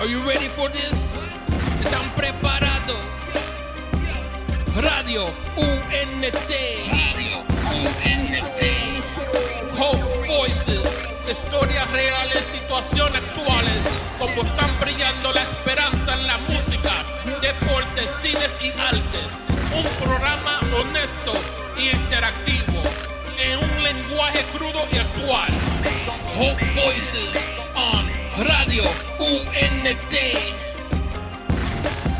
[0.00, 1.18] Are you ready for this?
[1.84, 2.96] ¿Están preparados?
[4.74, 5.26] Radio
[5.58, 6.52] UNT.
[6.88, 8.62] Radio UNT.
[9.78, 10.80] Hope Voices.
[11.30, 13.78] Historias reales, situaciones actuales.
[14.18, 17.04] Como están brillando la esperanza en la música,
[17.42, 19.28] deportes, cines y artes.
[19.76, 21.34] Un programa honesto
[21.76, 22.82] y interactivo.
[23.38, 25.52] En un lenguaje crudo y actual.
[26.38, 27.50] Hope Voices
[28.40, 28.84] Radio
[29.20, 30.14] UNT.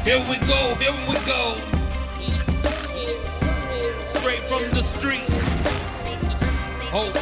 [0.04, 1.56] Here we go, here we go.
[4.02, 5.32] Straight from the streets.
[6.92, 7.16] Hope.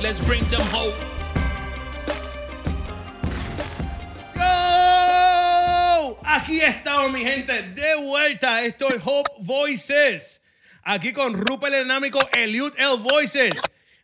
[0.00, 0.94] Let's bring them hope.
[4.36, 6.16] ¡Yo!
[6.24, 8.62] Aquí estamos, mi gente, de vuelta.
[8.64, 10.40] Esto es Hope Voices.
[10.84, 13.54] Aquí con Rupert Enámico, Eliud L Voices.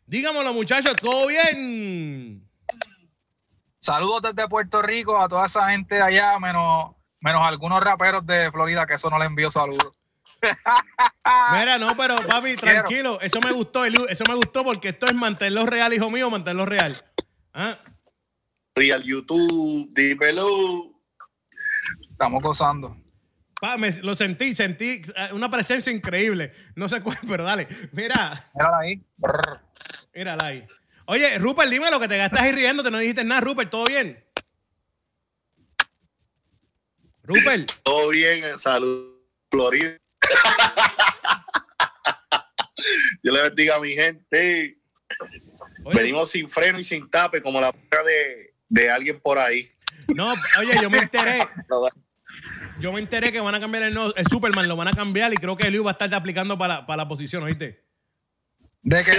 [0.06, 2.29] Dígamelo, muchachos, ¿todo bien?
[3.80, 8.86] Saludos desde Puerto Rico a toda esa gente allá, menos, menos algunos raperos de Florida,
[8.86, 9.96] que eso no les envío saludos.
[11.52, 12.60] Mira, no, pero papi, Quiero.
[12.60, 13.20] tranquilo.
[13.20, 13.84] Eso me gustó.
[13.84, 16.94] Eso me gustó porque esto es mantenerlo real, hijo mío, mantenerlo real.
[17.52, 17.78] ¿Ah?
[18.74, 20.92] Real YouTube, dímelo.
[22.10, 22.96] Estamos gozando.
[23.60, 26.52] Pa, me- lo sentí, sentí eh, una presencia increíble.
[26.76, 27.68] No sé cuál, pero dale.
[27.92, 29.02] Mira, Mírala ahí.
[29.18, 29.60] Brr.
[30.14, 30.66] mírala ahí.
[31.10, 32.88] Oye, Rupert, dime lo que te gastas ahí riéndote.
[32.88, 34.24] No dijiste nada, Rupert, ¿todo bien?
[37.24, 39.16] Rupert, Todo bien, salud,
[39.50, 39.96] Florida.
[43.24, 44.78] Yo le bendiga a mi gente.
[45.84, 49.68] oye, Venimos sin freno y sin tape, como la boca de, de alguien por ahí.
[50.14, 51.38] no, oye, yo me enteré,
[52.80, 55.32] yo me enteré que van a cambiar el, no- el Superman, lo van a cambiar
[55.32, 57.84] y creo que Eliud va a estar aplicando para, la- para la posición, ¿oíste?
[58.82, 59.12] De que,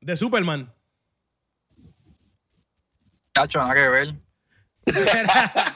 [0.00, 0.74] De Superman.
[3.42, 4.14] Chacho, nada que ver.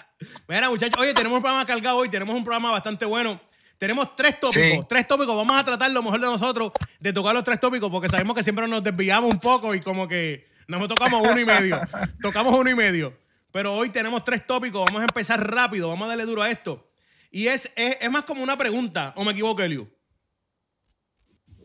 [0.49, 3.41] Mira, muchachos, oye, tenemos un programa cargado hoy, tenemos un programa bastante bueno.
[3.79, 4.87] Tenemos tres tópicos, Sí.
[4.89, 5.37] tres tópicos.
[5.37, 8.43] Vamos a tratar lo mejor de nosotros de tocar los tres tópicos porque sabemos que
[8.45, 11.81] siempre nos desviamos un poco y como que nos tocamos uno y medio.
[12.23, 13.19] tocamos uno y medio.
[13.51, 14.85] Pero hoy tenemos tres tópicos.
[14.87, 15.89] Vamos a empezar rápido.
[15.89, 16.89] Vamos a darle duro a esto.
[17.33, 19.91] Y es, es, es más como una pregunta, ¿o me equivoco, Eliu?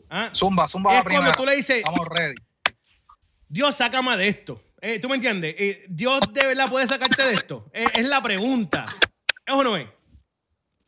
[0.10, 0.30] ¿Ah?
[0.34, 1.38] Zumba, zumba Es la cuando primera.
[1.38, 2.36] tú le dices- Estamos ready.
[3.50, 4.62] Dios, sácame de esto.
[4.82, 5.56] Eh, ¿Tú me entiendes?
[5.58, 7.70] Eh, Dios de verdad puede sacarte de esto.
[7.74, 8.86] Eh, es la pregunta.
[9.46, 9.88] ¿Es o no es?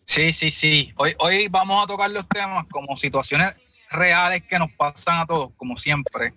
[0.05, 0.93] Sí, sí, sí.
[0.97, 5.51] Hoy, hoy vamos a tocar los temas como situaciones reales que nos pasan a todos,
[5.55, 6.33] como siempre.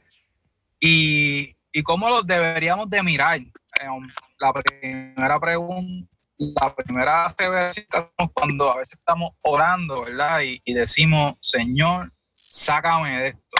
[0.81, 3.41] Y, y cómo los deberíamos de mirar.
[3.87, 4.07] Um,
[4.39, 6.09] la primera pregunta,
[6.39, 7.87] la primera aseveración
[8.35, 10.41] cuando a veces estamos orando, ¿verdad?
[10.41, 13.57] Y, y decimos, Señor, sácame de esto,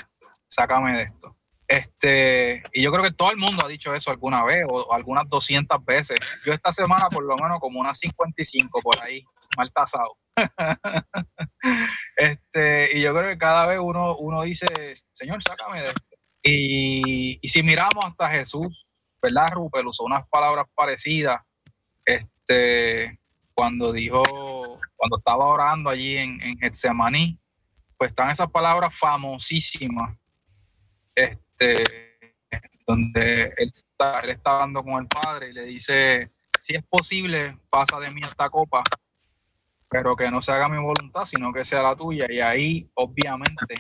[0.49, 1.37] sácame de esto.
[1.73, 5.27] Este, y yo creo que todo el mundo ha dicho eso alguna vez o, algunas
[5.31, 6.19] 200 veces.
[6.45, 9.25] Yo esta semana por lo menos como unas 55 por ahí,
[9.57, 10.19] mal tasado.
[12.17, 14.67] este, y yo creo que cada vez uno, uno dice,
[15.13, 16.03] Señor, sácame de esto.
[16.43, 18.87] Y, y si miramos hasta Jesús,
[19.23, 19.87] ¿verdad, Rupel?
[19.87, 21.41] Usó unas palabras parecidas.
[22.05, 23.19] Este,
[23.55, 24.23] cuando dijo,
[24.95, 27.39] cuando estaba orando allí en, en Getsemaní,
[27.97, 30.19] pues están esas palabras famosísimas.
[31.15, 31.52] Este,
[32.87, 36.31] donde él está, él está hablando con el Padre y le dice,
[36.61, 38.83] si es posible, pasa de mí esta copa,
[39.89, 42.27] pero que no se haga mi voluntad, sino que sea la tuya.
[42.29, 43.75] Y ahí, obviamente,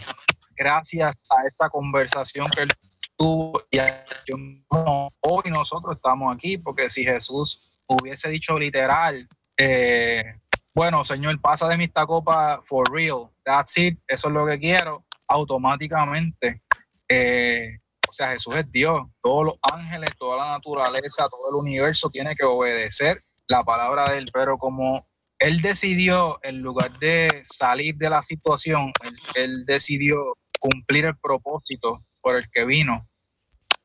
[0.56, 2.68] gracias a esta conversación que él
[3.16, 10.36] tuvo, y yo- hoy nosotros estamos aquí, porque si Jesús hubiese dicho literal, eh,
[10.74, 14.58] bueno, Señor, pasa de mí esta copa for real, that's it, eso es lo que
[14.58, 16.62] quiero, automáticamente,
[17.08, 22.10] eh, o sea, Jesús es Dios, todos los ángeles, toda la naturaleza, todo el universo
[22.10, 25.06] tiene que obedecer la palabra de él, pero como
[25.38, 28.92] él decidió, en lugar de salir de la situación,
[29.34, 33.08] él, decidió cumplir el propósito por el que vino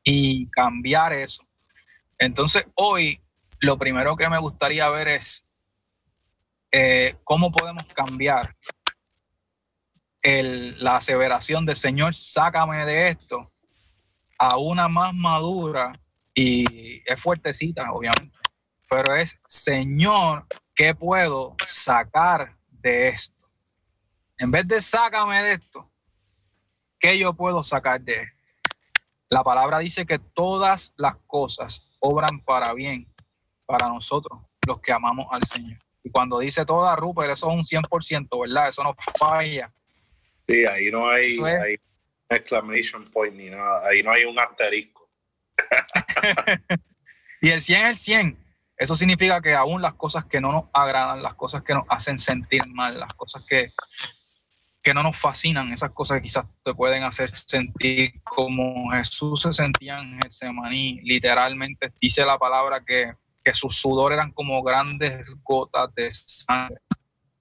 [0.04, 1.42] y cambiar eso.
[2.18, 3.20] Entonces, hoy
[3.60, 5.44] lo primero que me gustaría ver es
[6.70, 8.54] eh, cómo podemos cambiar
[10.32, 13.50] la aseveración del Señor, sácame de esto,
[14.38, 15.92] a una más madura
[16.34, 18.36] y es fuertecita, obviamente,
[18.88, 23.46] pero es, Señor, ¿qué puedo sacar de esto?
[24.38, 25.90] En vez de sácame de esto,
[27.00, 28.52] ¿qué yo puedo sacar de esto?
[29.30, 33.06] La palabra dice que todas las cosas obran para bien
[33.66, 35.78] para nosotros, los que amamos al Señor.
[36.02, 38.68] Y cuando dice toda, Rupert, eso es un 100%, ¿verdad?
[38.68, 39.70] Eso no falla.
[40.48, 41.62] Sí, ahí no hay, Eso es.
[41.62, 41.76] hay
[42.30, 43.86] exclamation point ni nada.
[43.86, 45.08] Ahí no hay un asterisco.
[47.40, 48.38] Y el 100 es el 100.
[48.76, 52.18] Eso significa que aún las cosas que no nos agradan, las cosas que nos hacen
[52.18, 53.72] sentir mal, las cosas que,
[54.82, 59.52] que no nos fascinan, esas cosas que quizás te pueden hacer sentir como Jesús se
[59.52, 61.00] sentía en Getsemaní.
[61.02, 63.12] Literalmente dice la palabra que,
[63.44, 66.80] que sus sudor eran como grandes gotas de sangre.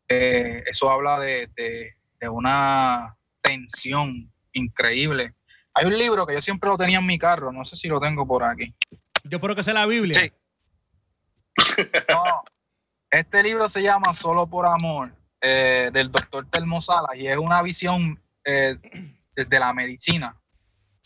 [0.09, 5.33] Eh, eso habla de, de, de una tensión increíble.
[5.73, 7.99] Hay un libro que yo siempre lo tenía en mi carro, no sé si lo
[7.99, 8.73] tengo por aquí.
[9.23, 10.19] Yo espero que sea la Biblia.
[10.19, 10.31] Sí.
[12.09, 12.43] No,
[13.09, 15.11] este libro se llama Solo por Amor,
[15.41, 18.77] eh, del doctor Telmo Salas, y es una visión eh,
[19.35, 20.35] de la medicina,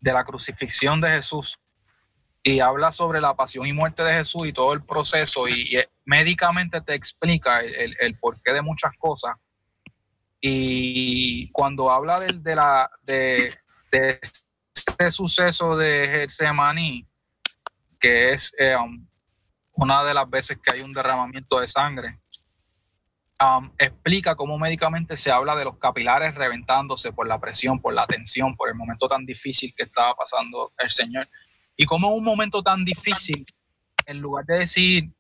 [0.02, 1.60] de la crucifixión de Jesús.
[2.44, 5.84] Y habla sobre la pasión y muerte de Jesús y todo el proceso, y, y
[6.06, 9.36] médicamente te explica el, el, el porqué de muchas cosas.
[10.42, 13.56] Y cuando habla de, de la, de,
[13.92, 14.20] de
[14.74, 17.08] este suceso de Getsemaní,
[18.00, 19.08] que es eh, um,
[19.74, 22.20] una de las veces que hay un derramamiento de sangre,
[23.40, 28.08] um, explica cómo médicamente se habla de los capilares reventándose por la presión, por la
[28.08, 31.30] tensión, por el momento tan difícil que estaba pasando el Señor.
[31.78, 33.46] Y cómo un momento tan difícil,
[34.08, 35.12] en lugar de decir,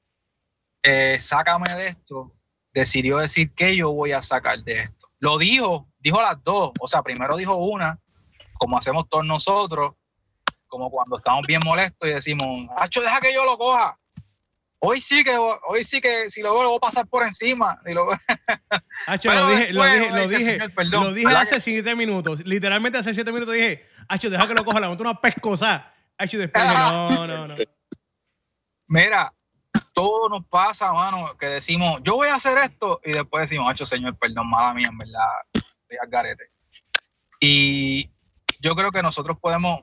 [0.83, 2.33] eh, sácame de esto,
[2.74, 5.00] decidió decir que yo voy a sacar de esto.
[5.21, 7.97] Lo dijo, dijo las dos, o sea, primero dijo una,
[8.57, 9.94] como hacemos todos nosotros,
[10.68, 13.97] como cuando estamos bien molestos y decimos, Hacho, deja que yo lo coja.
[14.79, 17.79] Hoy sí que, hoy sí que si lo veo, lo voy a pasar por encima.
[17.85, 18.07] Y lo...
[19.06, 21.94] Hacho, Pero lo dije, lo dije, lo dije, "Señor, perdón", lo dije ¿verdad hace siete
[21.94, 22.44] minutos.
[22.44, 25.94] Literalmente hace siete minutos dije, Hacho, deja que lo coja, la monto una pescosa.
[26.17, 27.56] Hacho, después dije, no, no, no.
[28.88, 29.31] Mira,
[29.93, 33.85] todo nos pasa, mano, que decimos, yo voy a hacer esto, y después decimos, Hacho,
[33.85, 36.43] señor, perdón, mala mía, en verdad, estoy al garete.
[37.39, 38.09] Y
[38.59, 39.81] yo creo que nosotros podemos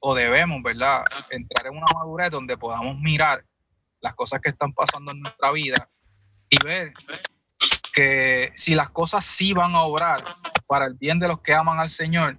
[0.00, 3.44] o debemos, ¿verdad?, entrar en una madurez donde podamos mirar
[4.00, 5.88] las cosas que están pasando en nuestra vida
[6.48, 6.92] y ver
[7.92, 10.22] que si las cosas sí van a obrar
[10.66, 12.38] para el bien de los que aman al Señor,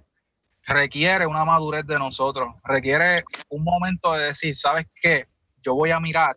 [0.62, 5.26] requiere una madurez de nosotros, requiere un momento de decir, ¿sabes qué?
[5.62, 6.36] Yo voy a mirar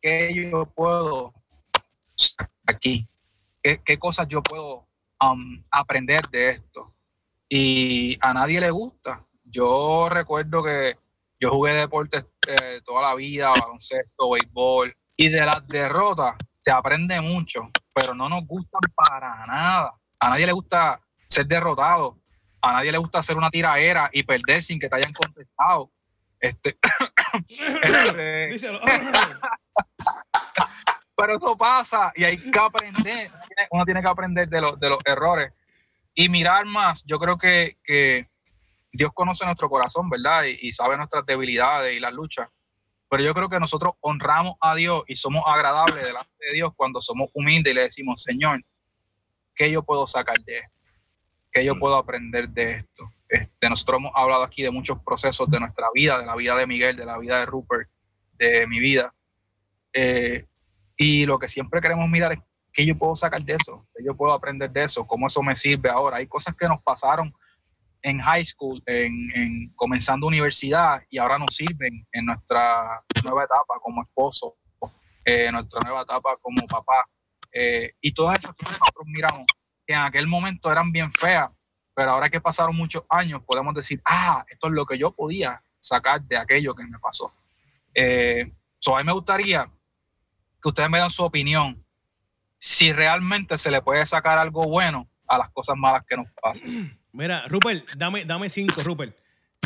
[0.00, 1.32] qué yo puedo
[2.66, 3.06] aquí,
[3.62, 4.86] qué, qué cosas yo puedo
[5.20, 6.94] um, aprender de esto.
[7.48, 9.24] Y a nadie le gusta.
[9.44, 10.96] Yo recuerdo que
[11.40, 17.20] yo jugué deportes eh, toda la vida, baloncesto, béisbol, y de las derrotas se aprende
[17.20, 19.94] mucho, pero no nos gustan para nada.
[20.20, 22.18] A nadie le gusta ser derrotado,
[22.60, 25.90] a nadie le gusta hacer una tiraera y perder sin que te hayan contestado.
[26.40, 26.78] Este,
[27.82, 28.80] este, Díselo.
[31.16, 33.30] pero eso pasa y hay que aprender.
[33.70, 35.52] Uno tiene que aprender de, los de los errores
[36.14, 37.04] y mirar más.
[37.06, 38.28] Yo creo que, que
[38.92, 40.44] Dios conoce nuestro corazón, ¿verdad?
[40.44, 42.48] Y, y, sabe nuestras debilidades y las luchas.
[43.10, 47.02] Pero yo creo que nosotros honramos a Dios y somos agradables delante de Dios cuando
[47.02, 48.62] somos humildes y le decimos, Señor,
[49.56, 50.78] ¿qué yo puedo sacar de esto?
[51.50, 53.10] ¿Qué yo puedo aprender de esto?
[53.28, 56.66] Este, nosotros hemos hablado aquí de muchos procesos de nuestra vida, de la vida de
[56.66, 57.88] Miguel, de la vida de Rupert,
[58.38, 59.14] de mi vida.
[59.92, 60.46] Eh,
[60.96, 62.38] y lo que siempre queremos mirar es
[62.72, 65.56] qué yo puedo sacar de eso, qué yo puedo aprender de eso, cómo eso me
[65.56, 66.18] sirve ahora.
[66.18, 67.32] Hay cosas que nos pasaron
[68.02, 73.74] en high school, en, en comenzando universidad y ahora nos sirven en nuestra nueva etapa
[73.80, 74.56] como esposo,
[75.24, 77.06] eh, nuestra nueva etapa como papá.
[77.52, 79.46] Eh, y todas esas cosas nosotros miramos
[79.86, 81.50] que en aquel momento eran bien feas,
[81.98, 85.60] pero ahora que pasaron muchos años podemos decir, ah, esto es lo que yo podía
[85.80, 87.32] sacar de aquello que me pasó.
[87.92, 89.68] Eh, so a mí me gustaría
[90.62, 91.84] que ustedes me dan su opinión
[92.56, 96.96] si realmente se le puede sacar algo bueno a las cosas malas que nos pasan.
[97.12, 99.16] Mira, Rupert, dame, dame cinco, Rupert.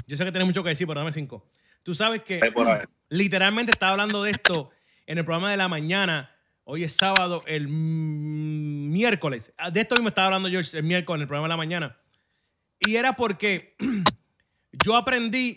[0.06, 1.46] Yo sé que tienes mucho que decir, pero dame cinco.
[1.82, 2.40] Tú sabes que
[3.10, 4.70] literalmente estaba hablando de esto
[5.04, 6.34] en el programa de la mañana.
[6.64, 9.52] Hoy es sábado, el miércoles.
[9.70, 11.98] De esto mismo estaba hablando yo el miércoles en el programa de la mañana.
[12.86, 13.76] Y era porque
[14.84, 15.54] yo aprendí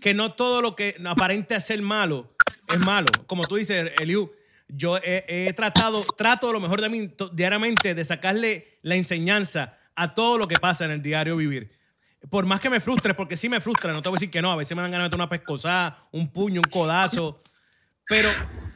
[0.00, 2.34] que no todo lo que aparente ser malo
[2.68, 3.06] es malo.
[3.26, 4.32] Como tú dices, Eliu,
[4.68, 10.38] yo he, tratado, trato lo mejor de mí diariamente de sacarle la enseñanza a todo
[10.38, 11.70] lo que pasa en el diario vivir.
[12.30, 14.42] Por más que me frustre, porque sí me frustra, no te voy a decir que
[14.42, 17.42] no, a veces me dan ganas de meter una pescosada, un puño, un codazo,
[18.08, 18.30] pero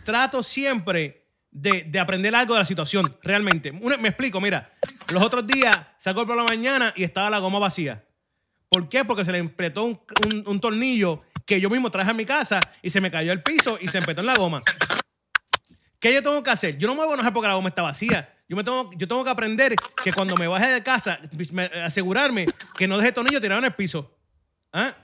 [0.04, 1.19] trato siempre
[1.50, 3.72] de, de aprender algo de la situación, realmente.
[3.72, 4.72] Me explico, mira,
[5.12, 8.04] los otros días sacó por la mañana y estaba la goma vacía.
[8.68, 9.04] ¿Por qué?
[9.04, 10.00] Porque se le empetó un,
[10.46, 13.76] un- tornillo que yo mismo traje a mi casa y se me cayó al piso
[13.80, 14.58] y se empetó en la goma.
[15.98, 16.78] ¿Qué yo tengo que hacer?
[16.78, 18.32] Yo no me voy a enojar porque la goma está vacía.
[18.48, 21.18] Yo, me tengo, yo tengo que aprender que cuando me baje de casa,
[21.52, 24.16] me- asegurarme que no deje tornillo tirado en el piso.
[24.72, 24.94] ¿Ah?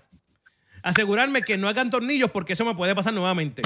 [0.82, 3.62] Asegurarme que no hagan tornillos porque eso me puede pasar nuevamente.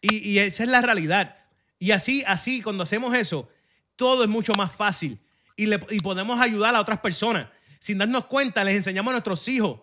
[0.00, 1.36] Y, y esa es la realidad.
[1.78, 3.48] Y así, así, cuando hacemos eso,
[3.96, 5.18] todo es mucho más fácil.
[5.56, 7.48] Y, le, y podemos ayudar a otras personas.
[7.80, 9.80] Sin darnos cuenta, les enseñamos a nuestros hijos,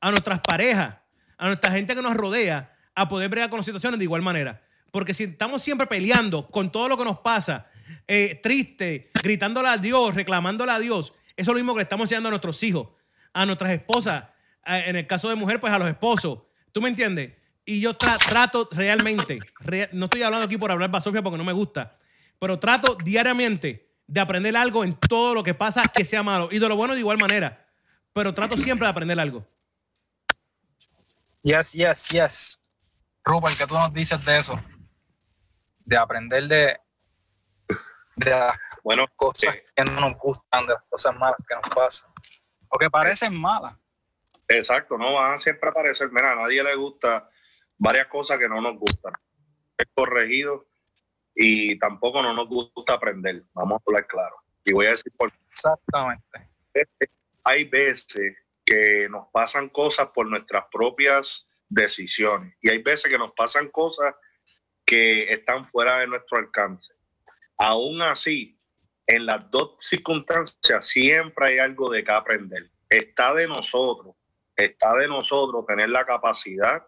[0.00, 0.96] a nuestras parejas,
[1.38, 4.62] a nuestra gente que nos rodea, a poder bregar con las situaciones de igual manera.
[4.90, 7.66] Porque si estamos siempre peleando con todo lo que nos pasa,
[8.06, 12.04] eh, triste, gritándole a Dios, reclamándole a Dios, eso es lo mismo que le estamos
[12.04, 12.88] enseñando a nuestros hijos,
[13.32, 14.24] a nuestras esposas,
[14.64, 16.40] a- en el caso de mujer, pues a los esposos.
[16.72, 17.32] ¿Tú me entiendes?
[17.64, 21.44] Y yo tra- trato realmente, rea- no estoy hablando aquí por hablar basofia porque no
[21.44, 21.96] me gusta,
[22.38, 26.58] pero trato diariamente de aprender algo en todo lo que pasa que sea malo y
[26.58, 27.66] de lo bueno de igual manera,
[28.12, 29.46] pero trato siempre de aprender algo.
[31.42, 32.60] Yes, yes, yes.
[33.24, 34.60] Rupert, ¿qué tú nos dices de eso?
[35.84, 36.76] De aprender de,
[38.16, 41.74] de las Bueno, cosas eh, que no nos gustan, de las cosas malas que nos
[41.74, 42.10] pasan.
[42.68, 43.74] O que parecen malas.
[44.48, 46.10] exacto, no van a siempre aparecer.
[46.10, 47.28] Mira, a nadie le gusta
[47.82, 49.12] varias cosas que no nos gustan.
[49.76, 50.66] Es corregido
[51.34, 53.42] y tampoco no nos gusta aprender.
[53.54, 54.36] Vamos a hablar claro.
[54.64, 56.48] Y voy a decir por Exactamente.
[57.44, 63.32] hay veces que nos pasan cosas por nuestras propias decisiones y hay veces que nos
[63.32, 64.14] pasan cosas
[64.86, 66.92] que están fuera de nuestro alcance.
[67.58, 68.58] Aún así,
[69.06, 72.70] en las dos circunstancias siempre hay algo de que aprender.
[72.88, 74.14] Está de nosotros,
[74.56, 76.86] está de nosotros tener la capacidad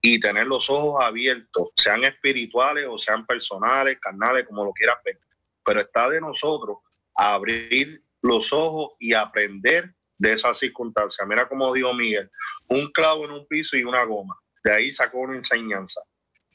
[0.00, 5.18] y tener los ojos abiertos, sean espirituales o sean personales, carnales, como lo quieras ver.
[5.64, 6.78] Pero está de nosotros
[7.14, 11.24] abrir los ojos y aprender de esa circunstancia.
[11.24, 12.30] Mira como dijo Miguel,
[12.68, 14.36] un clavo en un piso y una goma.
[14.62, 16.00] De ahí sacó una enseñanza.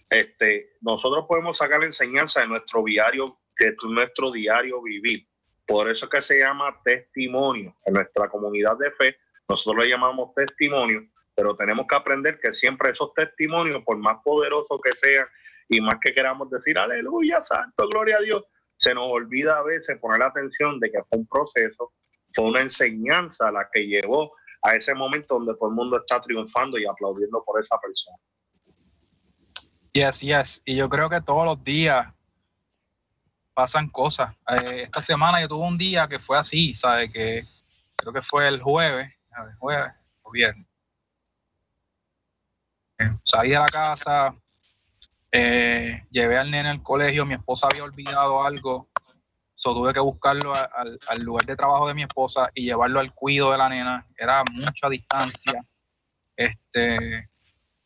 [0.10, 5.28] Este, nosotros podemos sacar la enseñanza de nuestro diario, de nuestro diario vivir.
[5.66, 7.76] Por eso es que se llama testimonio.
[7.86, 12.92] En nuestra comunidad de fe, nosotros le llamamos testimonio, pero tenemos que aprender que siempre
[12.92, 15.28] esos testimonios, por más poderosos que sean
[15.68, 18.44] y más que queramos decir, aleluya, santo, gloria a Dios,
[18.78, 21.94] se nos olvida a veces poner la atención de que fue un proceso,
[22.34, 26.78] fue una enseñanza la que llevó a ese momento donde todo el mundo está triunfando
[26.78, 28.18] y aplaudiendo por esa persona.
[29.92, 30.62] Yes, yes.
[30.66, 32.08] Y yo creo que todos los días
[33.54, 34.36] pasan cosas.
[34.50, 37.12] Eh, esta semana yo tuve un día que fue así, ¿sabes?
[37.12, 37.44] Que
[37.96, 40.68] creo que fue el jueves, ver, jueves o viernes.
[43.24, 44.36] Salí de la casa,
[45.32, 48.90] eh, llevé al nene al colegio, mi esposa había olvidado algo,
[49.56, 53.52] so tuve que buscarlo al, lugar de trabajo de mi esposa y llevarlo al cuido
[53.52, 54.06] de la nena.
[54.18, 55.62] Era mucha distancia.
[56.36, 57.30] Este,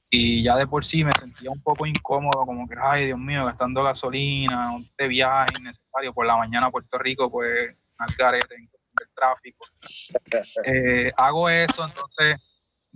[0.10, 3.46] y ya de por sí me sentía un poco incómodo, como que, ay, Dios mío,
[3.46, 8.70] gastando gasolina, este viaje innecesario por la mañana a Puerto Rico, pues, al garete, en
[8.98, 9.66] del tráfico.
[10.66, 12.42] Eh, hago eso, entonces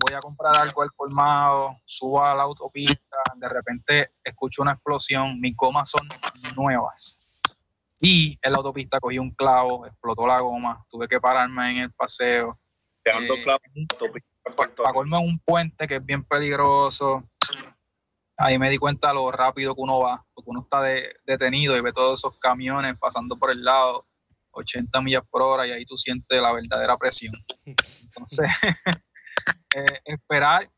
[0.05, 5.39] voy a comprar algo al colmado, subo a la autopista, de repente escucho una explosión,
[5.39, 6.08] mis gomas son
[6.55, 7.17] nuevas.
[8.00, 11.91] Y en la autopista cogí un clavo, explotó la goma, tuve que pararme en el
[11.91, 12.58] paseo.
[13.03, 14.93] Dejando Eh, Puerto para Rico.
[14.93, 17.24] colmo en un puente que es bien peligroso.
[18.38, 21.81] Ahí me di cuenta lo rápido que uno va, porque uno está de- detenido y
[21.81, 24.08] ve todos esos camiones pasando por el lado,
[24.51, 27.36] 80 millas por hora, y ahí tú sientes la verdadera presión.
[27.65, 28.50] Entonces,
[29.75, 30.69] eh, esperar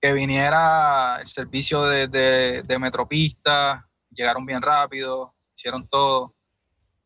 [0.00, 6.34] que viniera el servicio de, de, Metropista, llegaron bien rápido, hicieron todo.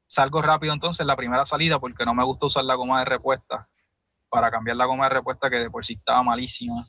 [0.07, 3.69] Salgo rápido entonces la primera salida porque no me gusta usar la goma de repuesta
[4.29, 6.89] para cambiar la goma de repuesta que de por sí estaba malísima.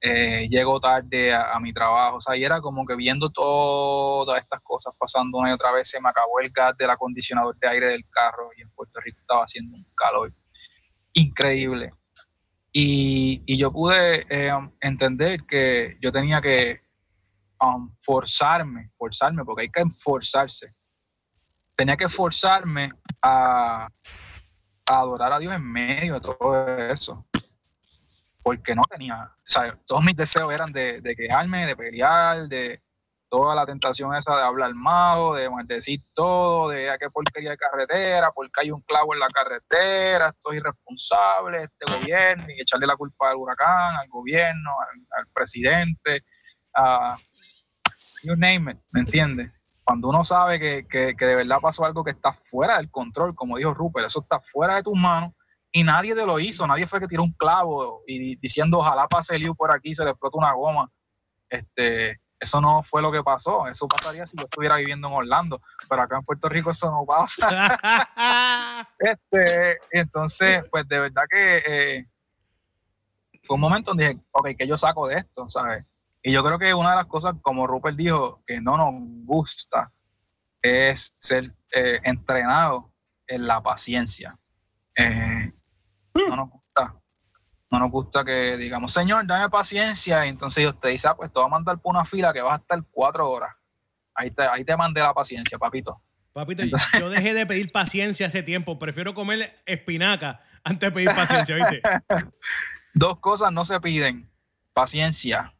[0.00, 4.40] Eh, llego tarde a, a mi trabajo, o sea, y era como que viendo todas
[4.40, 7.68] estas cosas pasando una y otra vez, se me acabó el gas del acondicionador de
[7.68, 10.32] aire del carro y en Puerto Rico estaba haciendo un calor
[11.14, 11.92] increíble.
[12.72, 16.80] Y, yo pude eh, entender que yo tenía que
[17.60, 20.68] um, forzarme, forzarme, porque hay que forzarse.
[21.74, 23.88] Tenía que forzarme a,
[24.86, 27.26] adorar a Dios en medio de todo eso.
[28.42, 32.80] Porque no tenía, o sea, todos mis deseos eran de quejarme, de pelear, de
[33.28, 37.56] toda la tentación esa de hablar malo, de maldecir todo, de a qué porquería de
[37.56, 42.96] carretera, porque hay un clavo en la carretera, estoy irresponsable, este gobierno, y echarle la
[42.96, 44.70] culpa al huracán, al gobierno,
[45.16, 46.24] al, presidente,
[46.74, 47.16] a
[48.22, 49.52] you name it, ¿me entiendes?
[49.84, 53.56] Cuando uno sabe que, que, de verdad pasó algo que está fuera del control, como
[53.56, 55.32] dijo Rupert, eso está fuera de tus manos
[55.72, 59.36] y nadie te lo hizo, nadie fue que tiró un clavo y diciendo ojalá pase
[59.36, 60.90] el lío por aquí se le explota una goma.
[61.48, 65.60] Este, eso no fue lo que pasó, eso pasaría si yo estuviera viviendo en Orlando,
[65.88, 68.88] pero acá en Puerto Rico eso no pasa.
[68.98, 72.06] este, entonces, pues de verdad que eh,
[73.44, 75.48] fue un momento donde dije, ok, ¿qué yo saco de esto?
[75.48, 75.84] ¿sabes?
[76.22, 78.92] Y yo creo que una de las cosas, como Rupert dijo, que no nos
[79.24, 79.90] gusta
[80.62, 82.92] es ser eh, entrenado
[83.26, 84.36] en la paciencia.
[84.96, 85.52] Eh,
[86.14, 86.67] no nos gusta.
[87.70, 90.24] No nos gusta que digamos, Señor, dame paciencia.
[90.24, 92.40] Y entonces Dios te dice, ah, pues te voy a mandar por una fila que
[92.40, 93.54] vas a estar cuatro horas.
[94.14, 96.00] Ahí te, ahí te mandé la paciencia, papito.
[96.32, 96.62] Papito,
[96.98, 98.78] yo dejé de pedir paciencia hace tiempo.
[98.78, 101.82] Prefiero comer espinaca antes de pedir paciencia, ¿viste?
[102.94, 104.30] Dos cosas no se piden.
[104.72, 105.52] Paciencia.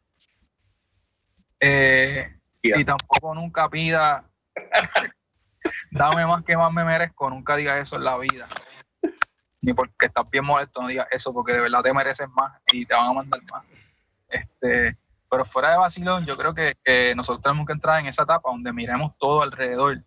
[1.59, 4.29] Eh, Y tampoco nunca pida
[5.91, 8.47] dame más que más me merezco, nunca digas eso en la vida.
[9.61, 12.85] Ni porque estás bien molesto, no digas eso, porque de verdad te mereces más y
[12.85, 13.65] te van a mandar más.
[14.29, 14.97] Este,
[15.29, 16.75] pero fuera de vacilón, yo creo que,
[17.15, 20.03] nosotros tenemos que entrar en esa etapa donde miremos todo alrededor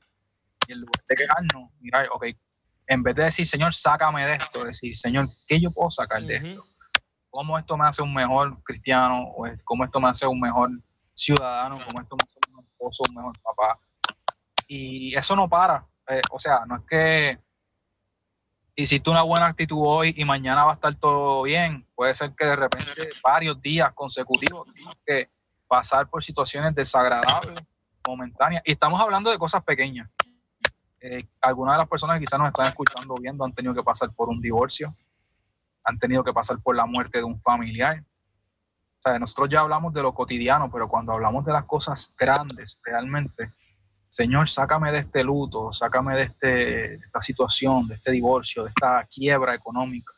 [0.67, 2.27] y en lugar de quejarnos, mirar, ok,
[2.87, 6.37] en vez de decir, Señor, sácame de esto, decir, Señor, ¿qué yo puedo sacar de
[6.37, 6.65] esto?
[7.31, 9.33] ¿Cómo esto me hace un mejor cristiano?
[9.37, 10.71] ¿O cómo esto me hace un mejor
[11.15, 11.79] ciudadano?
[11.87, 13.79] ¿Cómo esto me hace un esposo, un mejor papá?
[14.75, 15.87] y eso no para.
[16.09, 17.39] Eh, o sea, no es que
[18.75, 21.87] hiciste una buena actitud hoy y mañana va a estar todo bien.
[21.95, 25.31] Puede ser que de repente varios días consecutivos tienes que
[25.67, 27.63] pasar por situaciones desagradables,
[28.07, 28.63] momentáneas.
[28.67, 30.09] Y estamos hablando de cosas pequeñas.
[31.01, 34.11] Eh, algunas de las personas que quizás nos están escuchando viendo han tenido que pasar
[34.15, 34.95] por un divorcio,
[35.85, 38.03] han tenido que pasar por la muerte de un familiar.
[38.99, 42.81] O sea, nosotros ya hablamos de lo cotidiano, pero cuando hablamos de las cosas grandes,
[42.85, 43.51] realmente,
[44.13, 49.09] Señor, sácame de este luto, sácame de, este, esta situación, de este divorcio, de esta
[49.11, 50.13] quiebra económica.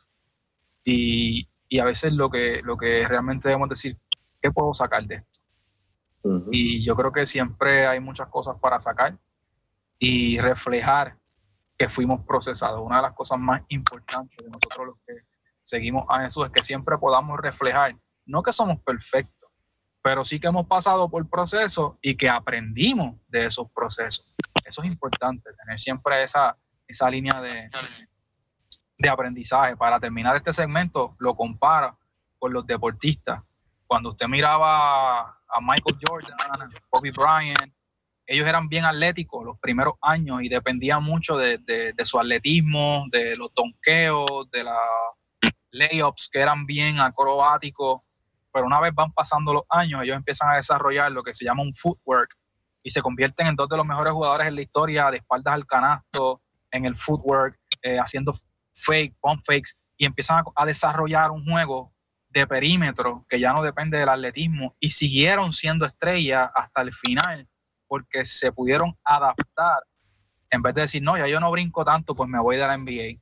[0.83, 1.47] Y,
[1.79, 3.97] a veces lo que, lo que realmente debemos decir,
[4.41, 5.39] ¿qué puedo sacar de esto?
[6.51, 9.17] Y yo creo que siempre hay muchas cosas para sacar
[9.97, 11.17] y reflejar
[11.77, 12.81] que fuimos procesados.
[12.81, 15.13] Una de las cosas más importantes de nosotros los que
[15.63, 19.34] seguimos a Jesús es que siempre podamos reflejar, no que somos perfectos,
[20.05, 24.35] pero sí que hemos pasado por procesos y que aprendimos de esos procesos.
[24.63, 26.55] Eso es importante, tener siempre esa,
[26.87, 27.71] esa línea de,
[28.99, 29.75] de aprendizaje.
[29.75, 31.97] Para terminar este segmento, lo compara
[32.37, 33.41] con los deportistas.
[33.87, 37.73] Cuando usted miraba a Michael Jordan, Kobe Bryant,
[38.27, 43.35] ellos eran bien atléticos los primeros años y dependían mucho de, de su atletismo, de
[43.35, 44.77] los donkeos, de las
[45.71, 48.01] layups que eran bien acrobáticos
[48.55, 51.61] pero una vez van pasando los años, ellos empiezan a desarrollar lo que se llama
[51.61, 52.33] un footwork
[52.81, 55.65] y se convierten en dos de los mejores jugadores en la historia de espaldas al
[55.65, 56.41] canasto,
[56.71, 58.33] en el footwork, eh, haciendo
[58.73, 61.91] fake, pump fakes, y empiezan a, desarrollar un juego
[62.29, 67.49] de perímetro que ya no depende del atletismo y siguieron siendo estrellas hasta el final
[67.89, 69.83] porque se pudieron adaptar
[70.49, 72.77] en vez de decir, no, ya yo no brinco tanto, pues me voy de la
[72.77, 73.19] NBA.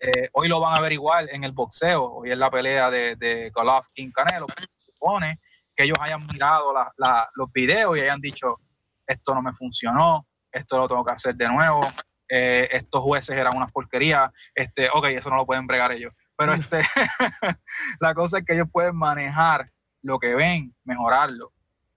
[0.00, 3.16] Eh, hoy lo van a ver igual en el boxeo, hoy en la pelea de,
[3.16, 4.46] de Golovkin Canelo.
[4.56, 5.40] Se supone
[5.74, 6.72] que ellos hayan mirado
[7.34, 8.60] los videos y hayan dicho,
[9.06, 11.80] esto no me funcionó, esto lo tengo que hacer de nuevo,
[12.28, 16.12] eh, estos jueces eran unas porquerías, este, ok, eso no lo pueden bregar ellos.
[16.36, 16.60] Pero mm.
[16.60, 16.80] este,
[18.00, 19.70] la cosa es que ellos pueden manejar
[20.02, 21.52] lo que ven, mejorarlo.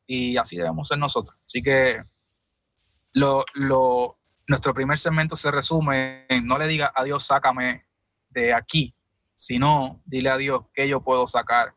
[0.07, 1.37] Y así debemos ser nosotros.
[1.45, 2.01] Así que
[3.13, 7.85] lo, lo, nuestro primer segmento se resume en no le diga adiós, sácame
[8.31, 8.93] de aquí,
[9.35, 11.73] sino dile a Dios qué yo puedo sacar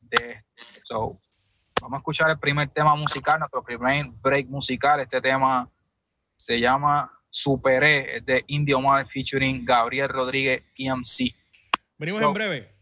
[0.00, 0.44] de
[0.76, 1.20] esto.
[1.80, 5.00] vamos a escuchar el primer tema musical, nuestro primer break musical.
[5.00, 5.70] Este tema
[6.36, 11.34] se llama Superé, de Indio Mar featuring Gabriel Rodríguez EMC.
[11.98, 12.74] Venimos en breve.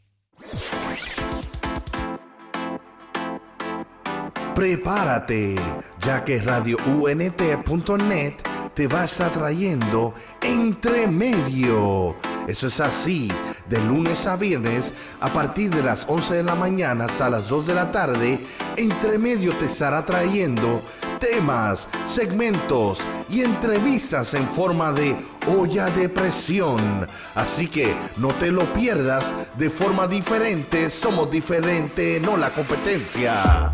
[4.55, 5.57] Prepárate,
[6.01, 8.35] ya que radiount.net
[8.75, 13.31] te va a estar trayendo entre medio eso es así,
[13.69, 17.67] de lunes a viernes, a partir de las 11 de la mañana hasta las 2
[17.67, 18.41] de la tarde,
[18.77, 20.83] entre medio te estará trayendo
[21.19, 25.17] temas, segmentos y entrevistas en forma de
[25.59, 27.07] olla de presión.
[27.35, 33.73] Así que no te lo pierdas de forma diferente, somos diferente, no la competencia.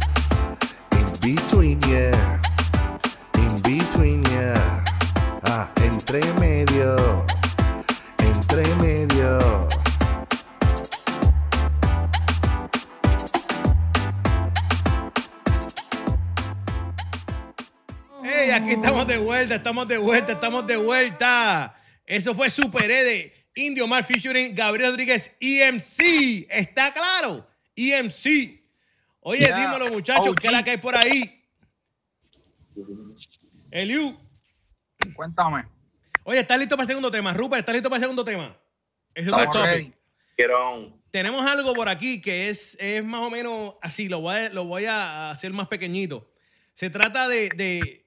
[0.92, 2.40] In between, yeah.
[3.34, 4.84] In between, yeah.
[5.42, 7.26] Ah, entre medio
[8.52, 9.68] entre medio.
[18.22, 21.74] Hey, aquí estamos de vuelta, estamos de vuelta, estamos de vuelta.
[22.04, 26.46] Eso fue Super E de Indio Mar featuring Gabriel Rodríguez EMC.
[26.50, 27.46] ¿Está claro?
[27.74, 28.60] EMC.
[29.20, 31.42] Oye, dímelo, muchachos, ¿qué es la que hay por ahí?
[33.70, 34.18] Eliu.
[35.14, 35.71] Cuéntame.
[36.24, 37.34] Oye, ¿estás listo para el segundo tema?
[37.34, 38.56] Rupert, ¿estás listo para el segundo tema?
[39.14, 39.94] Ese es el topic.
[41.10, 44.64] tenemos algo por aquí que es, es más o menos así, lo voy, a, lo
[44.64, 46.30] voy a hacer más pequeñito.
[46.74, 48.06] Se trata de, de,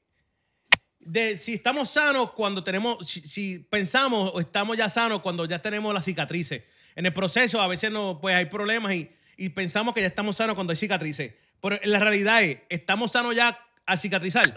[0.99, 5.61] de si estamos sanos cuando tenemos, si, si, pensamos o estamos ya sanos cuando ya
[5.61, 6.63] tenemos las cicatrices.
[6.95, 10.37] En el proceso a veces no, pues hay problemas y, y pensamos que ya estamos
[10.37, 11.33] sanos cuando hay cicatrices.
[11.61, 14.53] Pero la realidad es, ¿estamos sanos ya al cicatrizar?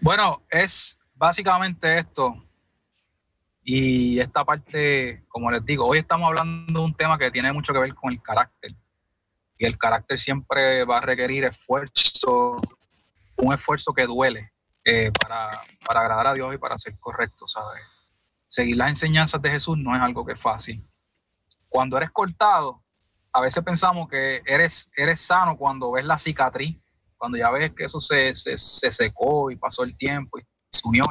[0.00, 2.34] Bueno, es básicamente esto.
[3.62, 7.74] Y esta parte, como les digo, hoy estamos hablando de un tema que tiene mucho
[7.74, 8.74] que ver con el carácter.
[9.58, 12.56] Y el carácter siempre va a requerir esfuerzo,
[13.36, 14.50] un esfuerzo que duele
[14.82, 15.50] eh, para,
[15.84, 17.82] para agradar a Dios y para ser correcto, ¿sabes?
[18.48, 20.82] Seguir las enseñanzas de Jesús no es algo que es fácil.
[21.68, 22.82] Cuando eres cortado,
[23.30, 26.78] a veces pensamos que eres, eres sano cuando ves la cicatriz,
[27.18, 30.42] cuando ya ves que eso se, se, se secó y pasó el tiempo y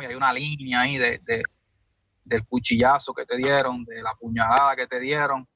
[0.01, 1.21] y hay una línea ahí de,
[2.23, 5.47] del cuchillazo que te dieron, de la puñalada que te dieron,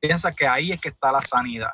[0.00, 1.72] piensa que ahí es que está la sanidad.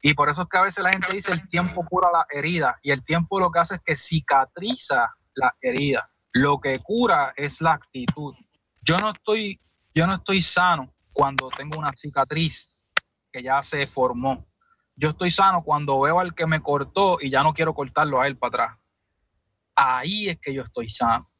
[0.00, 2.78] Y por eso es que a veces la gente dice el tiempo cura la herida
[2.82, 6.08] y el tiempo lo que hace es que cicatriza la herida.
[6.32, 8.34] Lo que cura es la actitud.
[8.80, 9.60] Yo no estoy,
[9.94, 12.70] yo no estoy sano cuando tengo una cicatriz
[13.32, 14.46] que ya se formó.
[14.94, 18.28] Yo estoy sano cuando veo al que me cortó y ya no quiero cortarlo a
[18.28, 18.78] él para atrás.
[19.80, 21.30] Ahí es que yo estoy sano.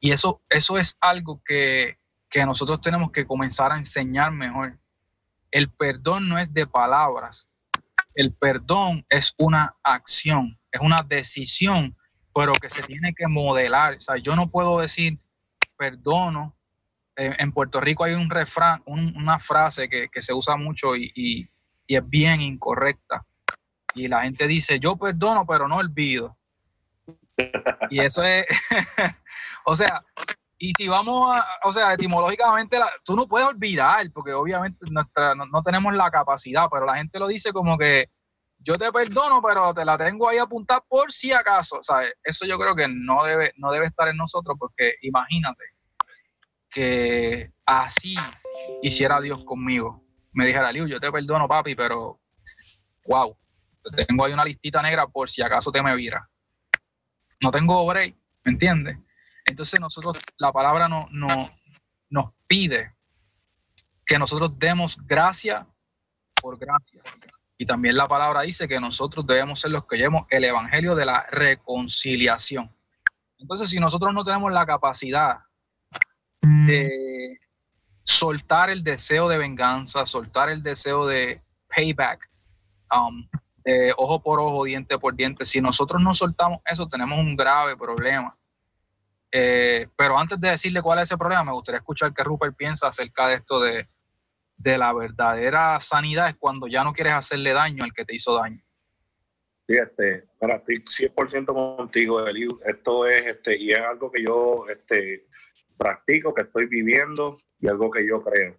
[0.00, 4.76] Y eso, eso es algo que, que nosotros tenemos que comenzar a enseñar mejor.
[5.52, 7.48] El perdón no es de palabras.
[8.12, 11.96] El perdón es una acción, es una decisión,
[12.34, 13.94] pero que se tiene que modelar.
[13.94, 15.20] O sea, yo no puedo decir
[15.76, 16.56] perdono.
[17.14, 21.48] En Puerto Rico hay un refrán, una frase que, que, se usa mucho y, y,
[21.86, 23.24] y es bien incorrecta.
[23.94, 26.36] Y la gente dice, yo perdono, pero no olvido.
[27.90, 28.46] Y eso es,
[29.64, 30.02] o sea,
[30.58, 35.46] y si vamos a, o sea, etimológicamente, tú no puedes olvidar, porque obviamente nuestra, no,
[35.46, 38.10] no, tenemos la capacidad, pero la gente lo dice como que
[38.58, 42.12] yo te perdono, pero te la tengo ahí apuntada por si acaso, ¿sabes?
[42.22, 45.64] Eso yo creo que no debe, no debe estar en nosotros, porque imagínate
[46.68, 48.14] que así
[48.82, 50.04] hiciera Dios conmigo.
[50.32, 52.20] Me dijera, Liu, yo te perdono, papi, pero
[53.08, 53.34] wow,
[53.82, 56.29] te tengo ahí una listita negra por si acaso te me vira
[57.42, 58.98] no tengo break, ¿me entiendes?
[59.44, 61.26] Entonces nosotros, la palabra no, no,
[62.10, 62.94] nos pide
[64.06, 65.66] que nosotros demos gracia
[66.40, 67.02] por gracia.
[67.56, 71.04] Y también la palabra dice que nosotros debemos ser los que llevemos el evangelio de
[71.04, 72.70] la reconciliación.
[73.38, 75.40] Entonces, si nosotros no tenemos la capacidad
[76.42, 77.38] de
[78.04, 81.42] soltar el deseo de venganza, soltar el deseo de
[81.74, 82.30] payback,
[82.94, 83.28] um,
[83.96, 85.44] ojo por ojo, diente por diente.
[85.44, 88.36] Si nosotros no soltamos eso, tenemos un grave problema.
[89.32, 92.88] Eh, pero antes de decirle cuál es ese problema, me gustaría escuchar qué Rupert piensa
[92.88, 93.86] acerca de esto de,
[94.56, 98.34] de la verdadera sanidad, es cuando ya no quieres hacerle daño al que te hizo
[98.34, 98.60] daño.
[99.66, 102.48] Fíjate, para estoy 100% contigo, Eli.
[102.66, 105.26] Esto es, este, y es algo que yo este,
[105.78, 108.58] practico, que estoy viviendo y algo que yo creo.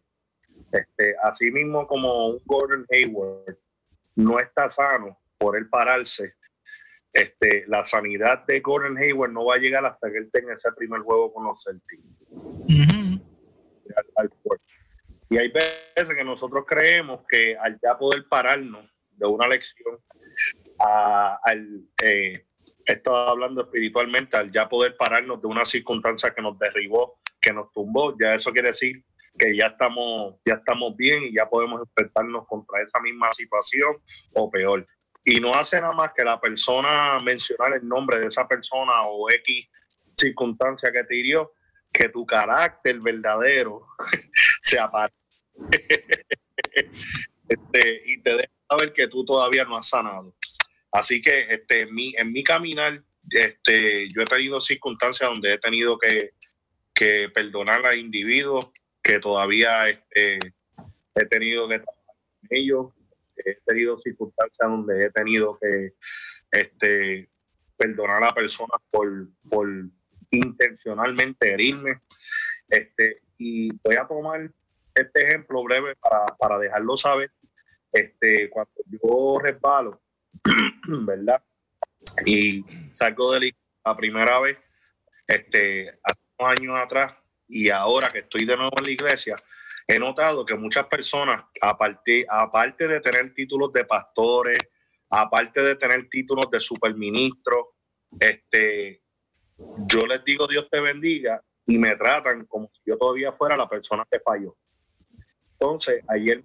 [0.71, 3.57] Este, así mismo como un Gordon Hayward,
[4.15, 6.35] no está sano por él pararse,
[7.13, 10.71] este, la sanidad de Gordon Hayward no va a llegar hasta que él tenga ese
[10.75, 12.03] primer juego con los Celtics.
[15.29, 19.99] y hay veces que nosotros creemos que al ya poder pararnos de una lección,
[20.79, 22.45] al, eh,
[23.05, 28.15] hablando espiritualmente, al ya poder pararnos de una circunstancia que nos derribó, que nos tumbó,
[28.17, 29.03] ya eso quiere decir
[29.37, 33.95] que ya estamos, ya estamos bien y ya podemos enfrentarnos contra esa misma situación
[34.33, 34.85] o peor.
[35.23, 39.29] Y no hace nada más que la persona mencionar el nombre de esa persona o
[39.29, 39.67] X
[40.17, 41.53] circunstancia que te hirió,
[41.91, 43.85] que tu carácter verdadero
[44.61, 45.19] se aparece.
[47.49, 50.35] este, y te deja saber que tú todavía no has sanado.
[50.91, 55.57] Así que este, en, mi, en mi caminar, este, yo he tenido circunstancias donde he
[55.57, 56.31] tenido que,
[56.93, 60.39] que perdonar a individuos que todavía este,
[61.15, 62.87] he tenido que trabajar con ellos,
[63.35, 65.93] he tenido circunstancias donde he tenido que
[66.51, 67.29] este,
[67.77, 69.67] perdonar a la persona por, por
[70.29, 72.01] intencionalmente herirme.
[72.67, 74.51] Este, y voy a tomar
[74.93, 77.31] este ejemplo breve para, para dejarlo saber.
[77.91, 80.01] Este, cuando yo resbalo,
[80.87, 81.43] ¿verdad?
[82.25, 84.57] Y salgo de la primera vez,
[85.27, 87.13] este, hace unos años atrás,
[87.51, 89.35] y ahora que estoy de nuevo en la iglesia,
[89.87, 94.59] he notado que muchas personas, aparte, aparte de tener títulos de pastores,
[95.09, 97.75] aparte de tener títulos de superministro,
[98.19, 99.03] este,
[99.87, 103.67] yo les digo Dios te bendiga y me tratan como si yo todavía fuera la
[103.67, 104.55] persona que falló.
[105.53, 106.43] Entonces, ayer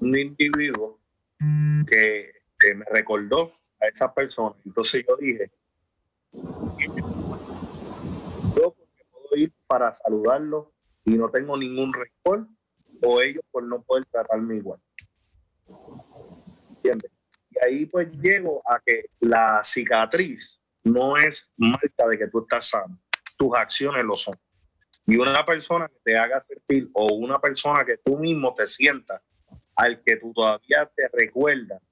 [0.00, 1.00] un individuo
[1.86, 2.32] que,
[2.76, 4.54] me recordó a esa persona.
[4.64, 5.50] Entonces yo dije,
[9.36, 10.72] ir para saludarlo
[11.04, 12.46] y no tengo ningún rencor,
[13.02, 14.80] o ellos por no poder tratarme igual.
[16.84, 22.68] Y ahí pues llego a que la cicatriz no es marca de que tú estás
[22.68, 22.98] sano,
[23.36, 24.36] tus acciones lo son.
[25.06, 29.20] Y una persona que te haga sentir o una persona que tú mismo te sientas
[29.74, 31.82] al que tú todavía te recuerdas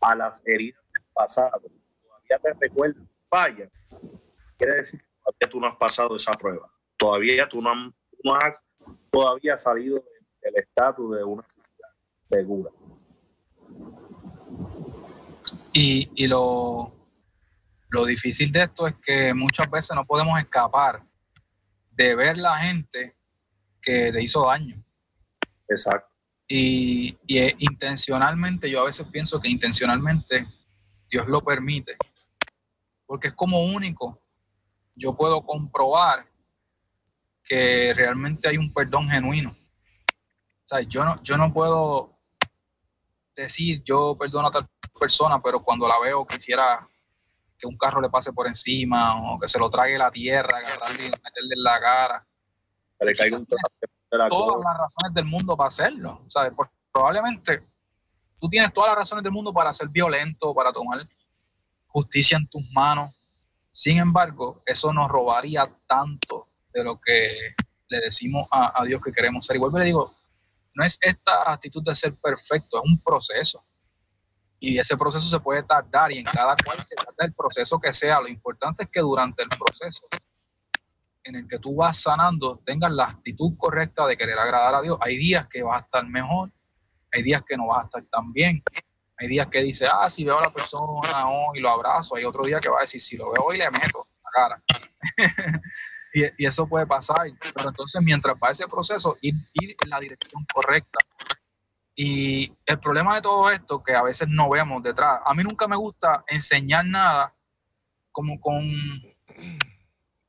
[0.00, 1.62] a las heridas del pasado,
[2.02, 3.70] todavía te recuerdas falla,
[4.58, 5.02] quiere decir
[5.38, 6.70] que tú no has pasado esa prueba.
[7.00, 7.72] Todavía tú no,
[8.34, 8.62] has
[9.10, 10.04] todavía salido
[10.42, 11.44] del estatus de una
[12.28, 12.70] segura.
[15.72, 16.92] Y, y lo,
[17.88, 21.02] lo difícil de esto es que muchas veces no podemos escapar
[21.92, 23.16] de ver la gente
[23.80, 24.84] que te hizo daño.
[25.68, 26.08] Exacto.
[26.46, 27.16] Y,
[27.58, 30.46] intencionalmente, yo a veces pienso que intencionalmente
[31.08, 31.96] Dios lo permite,
[33.06, 34.20] porque es como único.
[34.96, 36.26] Yo puedo comprobar
[37.50, 39.50] que realmente hay un perdón genuino.
[39.50, 42.16] O sea, yo no, yo no puedo
[43.34, 44.68] decir yo perdono a tal
[45.00, 46.86] persona, pero cuando la veo quisiera
[47.58, 51.06] que un carro le pase por encima o que se lo trague la tierra, agarrarle
[51.06, 52.26] y meterle en la cara.
[53.32, 53.46] un
[54.28, 56.22] todas las razones del mundo para hacerlo.
[56.28, 56.52] ¿sabes?
[56.92, 57.66] probablemente
[58.40, 61.00] tú tienes todas las razones del mundo para ser violento, para tomar
[61.88, 63.12] justicia en tus manos.
[63.72, 67.54] Sin embargo, eso nos robaría tanto de lo que
[67.88, 69.58] le decimos a, Dios que queremos ser.
[69.58, 70.14] Vuelvo y le digo,
[70.74, 73.64] no es esta actitud de ser perfecto, es un proceso.
[74.60, 77.92] Y ese proceso se puede tardar y en cada cual se trata el proceso que
[77.92, 78.20] sea.
[78.20, 80.06] Lo importante es que durante el proceso
[81.24, 84.98] en el que tú vas sanando tengas la actitud correcta de querer agradar a Dios.
[85.00, 86.50] Hay días que vas a estar mejor,
[87.12, 88.62] hay días que no vas a estar tan bien.
[89.18, 92.16] Hay días que dice, ah, si veo a la persona hoy y lo abrazo.
[92.16, 94.62] Hay otro día que va a decir, si lo veo hoy le meto la cara.
[96.12, 97.30] y, eso puede pasar.
[97.54, 100.98] Pero entonces, mientras va ese proceso, ir, ir en la dirección correcta.
[101.94, 105.68] Y el problema de todo esto, que a veces no vemos detrás, a mí nunca
[105.68, 107.34] me gusta enseñar nada
[108.12, 108.64] como con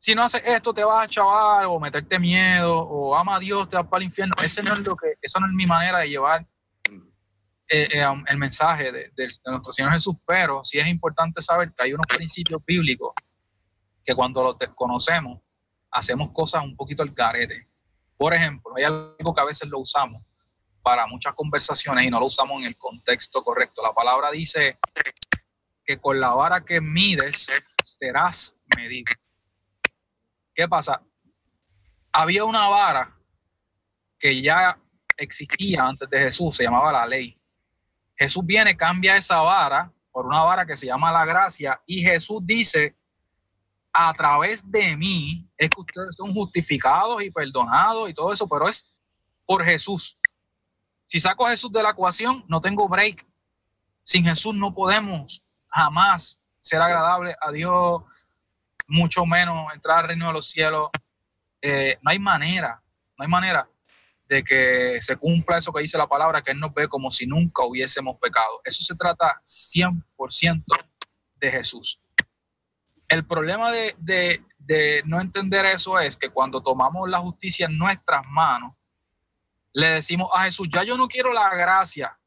[0.01, 3.69] si no haces esto te vas a chaval o meterte miedo o ama a Dios
[3.69, 4.33] te vas para el infierno.
[4.43, 6.43] Ese no es lo que, esa no es mi manera de llevar
[7.67, 9.11] eh, eh, um, el mensaje de,
[9.45, 13.13] nuestro Señor Jesús, pero sí es importante saber que hay unos principios bíblicos
[14.03, 15.39] que cuando los desconocemos
[15.91, 17.67] hacemos cosas un poquito al carete.
[18.17, 20.23] Por ejemplo, hay algo que a veces lo usamos
[20.81, 23.83] para muchas conversaciones y no lo usamos en el contexto correcto.
[23.83, 24.79] La palabra dice
[25.85, 27.47] que con la vara que mides
[27.83, 29.11] serás medido.
[30.53, 31.01] ¿Qué pasa?
[32.11, 33.15] Había una vara
[34.19, 34.77] que ya
[35.17, 37.37] existía antes de Jesús, se llamaba la ley.
[38.15, 42.41] Jesús viene, cambia esa vara por una vara que se llama la gracia y Jesús
[42.43, 42.95] dice,
[43.93, 48.67] a través de mí es que ustedes son justificados y perdonados y todo eso, pero
[48.67, 48.87] es
[49.45, 50.17] por Jesús.
[51.05, 53.25] Si saco a Jesús de la ecuación, no tengo break.
[54.03, 58.03] Sin Jesús no podemos jamás ser agradable a Dios,
[58.87, 60.89] mucho menos entrar al reino de los cielos.
[61.61, 62.81] Eh, no hay manera,
[63.17, 63.67] no hay manera
[64.27, 67.27] de que se cumpla eso que dice la palabra, que Él nos ve como si
[67.27, 68.61] nunca hubiésemos pecado.
[68.63, 70.63] Eso se trata 100%
[71.35, 71.99] de Jesús.
[73.11, 73.93] El problema de,
[74.57, 78.73] de no entender eso es que cuando tomamos la justicia en nuestras manos,
[79.73, 82.17] le decimos a Jesús, ya yo no quiero la gracia,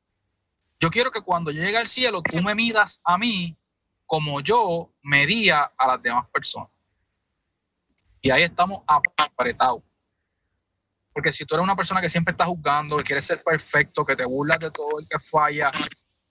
[0.78, 3.56] yo quiero que cuando llegue al cielo tú me midas a mí
[4.04, 6.68] como yo medía a las demás personas.
[8.20, 8.82] Y ahí estamos
[9.16, 9.82] apretados.
[11.14, 14.16] Porque si tú eres una persona que siempre está juzgando, que quiere ser perfecto, que
[14.16, 15.72] te burlas de todo el que falla,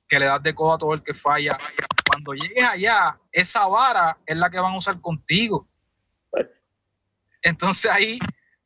[0.07, 1.57] que le das de codo a todo el que falla,
[2.03, 5.67] cuando llegues allá, esa vara es la que van a usar contigo.
[7.41, 8.19] Entonces ahí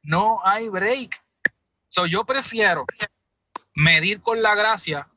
[0.04, 1.20] no hay break.
[1.90, 2.86] So, yo prefiero
[3.74, 5.08] medir con la gracia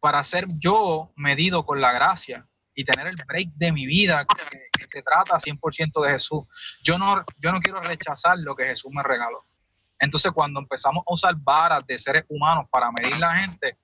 [0.00, 4.86] para ser yo medido con la gracia y tener el break de mi vida que,
[4.86, 6.44] te trata 100% de Jesús.
[6.84, 9.44] Yo no, yo no quiero rechazar lo que Jesús me regaló.
[9.98, 13.76] Entonces, cuando empezamos a usar varas de seres humanos para medir la gente,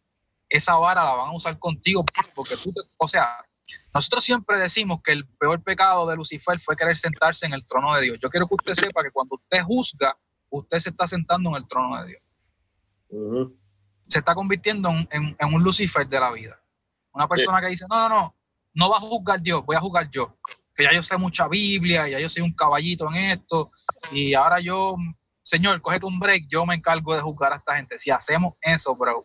[0.49, 3.45] esa vara la van a usar contigo porque tú, o sea,
[3.95, 7.95] nosotros siempre decimos que el peor pecado de Lucifer fue querer sentarse en el trono
[7.95, 8.19] de Dios.
[8.21, 10.17] Yo quiero que usted sepa que cuando usted juzga,
[10.49, 13.53] usted se está sentando en el trono de Dios.
[14.09, 16.61] Se está convirtiendo en, un Lucifer de la vida.
[17.13, 18.37] Una persona que dice, no, no, no,
[18.75, 20.37] no va a juzgar Dios, voy a juzgar yo.
[20.75, 23.71] Que ya yo sé mucha Biblia, ya yo soy un caballito en esto,
[24.13, 24.97] y ahora yo
[25.43, 27.99] Señor, cógete un break, yo me encargo de juzgar a esta gente.
[27.99, 29.25] Si hacemos eso, bro,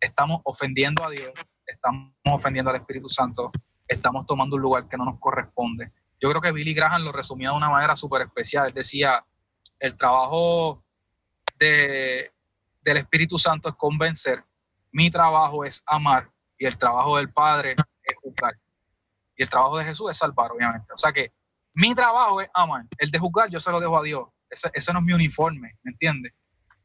[0.00, 1.32] estamos ofendiendo a Dios,
[1.66, 3.50] estamos ofendiendo al Espíritu Santo,
[3.86, 5.92] estamos tomando un lugar que no nos corresponde.
[6.20, 8.68] Yo creo que Billy Graham lo resumía de una manera súper especial.
[8.68, 9.24] Él decía,
[9.78, 10.84] el trabajo
[11.58, 12.32] de,
[12.82, 14.44] del Espíritu Santo es convencer,
[14.92, 17.72] mi trabajo es amar y el trabajo del Padre
[18.02, 18.54] es juzgar.
[19.36, 20.92] Y el trabajo de Jesús es salvar, obviamente.
[20.92, 21.32] O sea que
[21.74, 22.84] mi trabajo es amar.
[22.98, 24.28] El de juzgar yo se lo dejo a Dios.
[24.48, 26.32] Ese, ese no es mi uniforme, ¿me entiendes?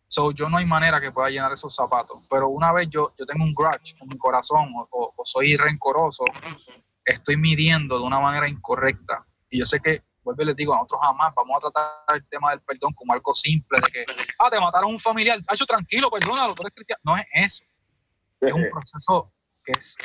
[0.09, 2.23] So, yo no hay manera que pueda llenar esos zapatos.
[2.29, 6.25] Pero una vez yo, yo tengo un grudge en mi corazón o, soy rencoroso,
[7.05, 9.23] estoy midiendo de una manera incorrecta.
[9.51, 12.49] Y yo sé que, vuelvo y les digo, nosotros jamás vamos a tratar el tema
[12.49, 14.05] del perdón como algo simple, de que,
[14.39, 17.01] ah, te mataron un familiar, hecho tranquilo, perdónalo, tú eres cristiano.
[17.03, 17.63] No es eso.
[18.41, 19.31] Es un proceso
[19.63, 19.97] que es,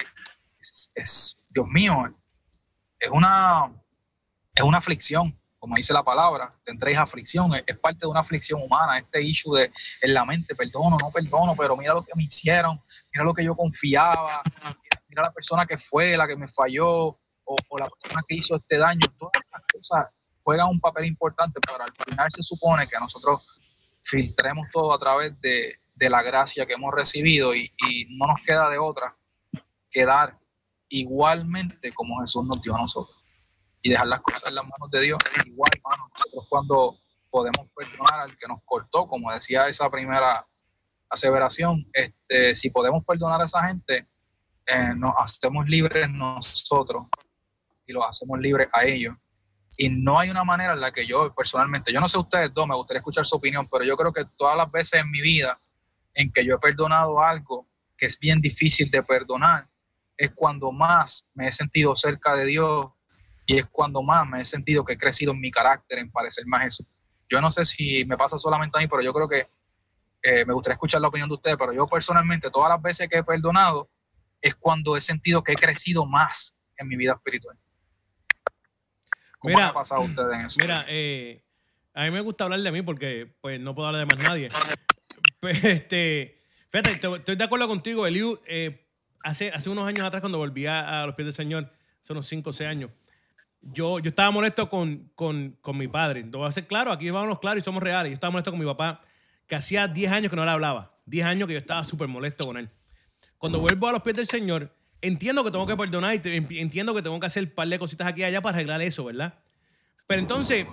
[0.94, 2.14] es Dios mío,
[3.00, 3.72] es una,
[4.54, 8.98] es una aflicción como dice la palabra, tendréis aflicción, es, parte de una aflicción humana,
[8.98, 9.72] este issue de
[10.02, 12.78] en la mente, perdono, no perdono, pero mira lo que me hicieron,
[13.10, 14.42] mira lo que yo confiaba,
[15.08, 18.76] mira, la persona que fue, la que me falló, o, la persona que hizo este
[18.76, 23.40] daño, todas estas cosas juegan un papel importante, pero al final se supone que nosotros
[24.02, 28.68] filtremos todo a través de, la gracia que hemos recibido y, y no nos queda
[28.68, 29.16] de otra
[29.90, 30.36] que dar
[30.90, 33.23] igualmente como Jesús nos dio a nosotros
[33.84, 35.18] y dejar las cosas en las manos de Dios.
[35.44, 36.98] Igual, hermano, nosotros cuando
[37.30, 40.46] podemos perdonar al que nos cortó, como decía esa primera
[41.10, 44.08] aseveración, este, si podemos perdonar a esa gente,
[44.66, 47.06] eh, nos hacemos libres nosotros
[47.86, 49.14] y los hacemos libres a ellos.
[49.76, 52.66] Y no hay una manera en la que yo personalmente, yo no sé ustedes dos,
[52.66, 55.60] me gustaría escuchar su opinión, pero yo creo que todas las veces en mi vida
[56.14, 57.66] en que yo he perdonado algo
[57.98, 59.68] que es bien difícil de perdonar,
[60.16, 62.86] es cuando más me he sentido cerca de Dios
[63.46, 66.46] y es cuando más me he sentido que he crecido en mi carácter, en parecer
[66.46, 66.84] más eso.
[67.28, 69.48] Yo no sé si me pasa solamente a mí, pero yo creo que
[70.22, 73.18] eh, me gustaría escuchar la opinión de ustedes, pero yo personalmente todas las veces que
[73.18, 73.90] he perdonado
[74.40, 77.56] es cuando he sentido que he crecido más en mi vida espiritual.
[79.38, 80.58] ¿Cómo mira, ha pasado a ustedes en eso?
[80.60, 81.42] Mira, eh,
[81.92, 84.48] a mí me gusta hablar de mí porque pues no puedo hablar de más nadie.
[85.40, 88.40] Pues, este, fíjate, estoy de acuerdo contigo, Eliu.
[88.46, 88.88] Eh,
[89.20, 92.48] hace, hace unos años atrás, cuando volví a, los pies del Señor, hace unos 5
[92.48, 92.90] o 6 años,
[93.72, 96.24] yo, yo estaba molesto con, con, con mi padre.
[96.30, 98.10] Lo voy a hacer claro, aquí vamos claro y somos reales.
[98.10, 99.00] Yo estaba molesto con mi papá,
[99.46, 100.92] que hacía 10 años que no le hablaba.
[101.06, 102.68] 10 años que yo estaba súper molesto con él.
[103.38, 107.02] Cuando vuelvo a los pies del Señor, entiendo que tengo que perdonar y entiendo que
[107.02, 109.34] tengo que hacer un par de cositas aquí y allá para arreglar eso, ¿verdad?
[110.06, 110.66] Pero entonces,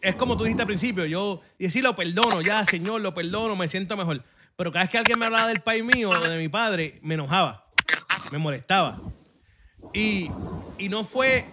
[0.00, 3.68] es como tú dijiste al principio, yo decía, lo perdono, ya, Señor, lo perdono, me
[3.68, 4.22] siento mejor.
[4.56, 7.14] Pero cada vez que alguien me hablaba del país mío o de mi padre, me
[7.14, 7.66] enojaba,
[8.30, 9.00] me molestaba.
[9.92, 10.28] Y,
[10.78, 11.46] y no fue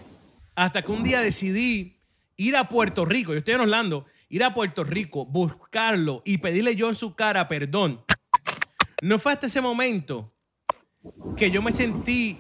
[0.60, 1.96] hasta que un día decidí
[2.36, 6.90] ir a Puerto Rico, yo estoy en ir a Puerto Rico, buscarlo y pedirle yo
[6.90, 8.04] en su cara perdón.
[9.02, 10.34] No fue hasta ese momento
[11.38, 12.38] que yo me sentí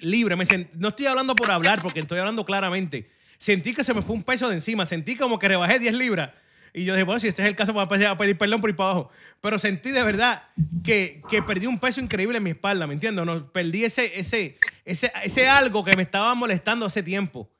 [0.00, 0.36] libre.
[0.74, 3.10] No estoy hablando por hablar, porque estoy hablando claramente.
[3.38, 4.86] Sentí que se me fue un peso de encima.
[4.86, 6.30] Sentí como que rebajé 10 libras.
[6.72, 8.76] Y yo dije, bueno, si este es el caso, voy a pedir perdón por ir
[8.76, 9.10] para abajo.
[9.40, 10.44] Pero sentí de verdad
[10.84, 13.26] que, que perdí un peso increíble en mi espalda, ¿me entiendes?
[13.26, 17.50] No, perdí ese, ese, ese, ese algo que me estaba molestando hace tiempo.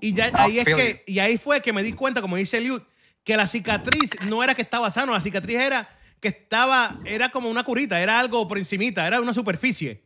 [0.00, 2.82] Y ya ahí es que, y ahí fue que me di cuenta, como dice Eliud,
[3.24, 5.88] que la cicatriz no era que estaba sano, la cicatriz era
[6.20, 10.04] que estaba, era como una curita, era algo por encimita, era una superficie.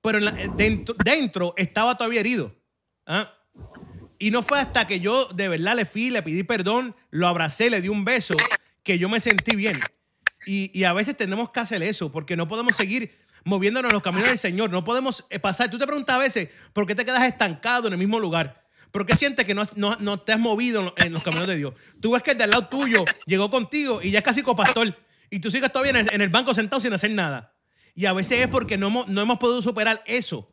[0.00, 0.20] Pero
[0.56, 2.54] dentro, dentro, estaba todavía herido.
[3.06, 3.32] ¿ah?
[4.18, 7.70] Y no fue hasta que yo de verdad le fui, le pedí perdón, lo abracé,
[7.70, 8.34] le di un beso,
[8.82, 9.78] que yo me sentí bien.
[10.46, 14.02] Y, y a veces tenemos que hacer eso, porque no podemos seguir moviéndonos en los
[14.02, 14.70] caminos del Señor.
[14.70, 15.70] No podemos eh, pasar.
[15.70, 18.65] Tú te preguntas a veces, ¿por qué te quedas estancado en el mismo lugar?
[18.96, 21.74] ¿Por qué sientes que no, no, te has movido en los caminos de Dios?
[22.00, 24.96] Tú ves que el de al lado tuyo llegó contigo y ya es casi copastor.
[25.28, 27.52] Y tú sigues todavía en el, banco sentado sin hacer nada.
[27.94, 30.50] Y a veces es porque no hemos, no hemos podido superar eso.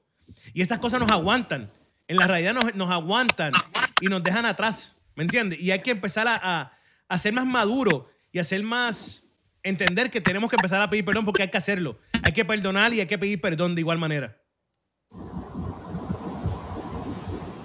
[0.53, 1.71] Y estas cosas nos aguantan.
[2.09, 3.53] En la realidad nos, nos aguantan
[4.01, 4.97] y nos dejan atrás.
[5.15, 5.61] ¿Me entiendes?
[5.61, 6.73] Y hay que empezar a,
[7.07, 9.23] a, ser más maduro y a ser más.
[9.63, 11.97] Entender que tenemos que empezar a pedir perdón porque hay que hacerlo.
[12.23, 14.37] Hay que perdonar y hay que pedir perdón de igual manera.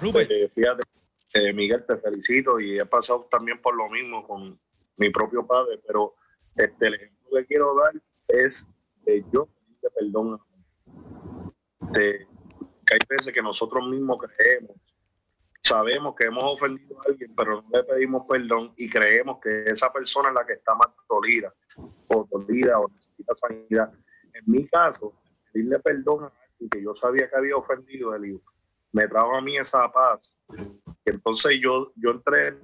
[0.01, 0.83] Eh, fíjate,
[1.33, 4.57] eh, Miguel, te felicito y he pasado también por lo mismo con
[4.95, 6.15] mi propio padre, pero
[6.55, 7.93] este, el ejemplo que quiero dar
[8.27, 8.65] es
[9.03, 10.41] de yo pedirle perdón
[11.91, 12.27] de,
[12.85, 14.77] que hay veces que nosotros mismos creemos,
[15.61, 19.91] sabemos que hemos ofendido a alguien, pero no le pedimos perdón y creemos que esa
[19.91, 21.53] persona es la que está más dolida
[22.07, 23.91] o dolida o necesita sanidad.
[24.33, 25.13] En mi caso,
[25.51, 28.41] pedirle perdón a alguien que yo sabía que había ofendido, el hijo
[28.91, 30.33] me trajo a mí esa paz.
[31.05, 32.59] Entonces yo, yo entré en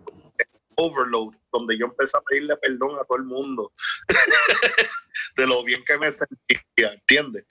[0.76, 3.72] overload donde yo empecé a pedirle perdón a todo el mundo
[5.38, 7.48] de lo bien que me sentía, ¿entiendes?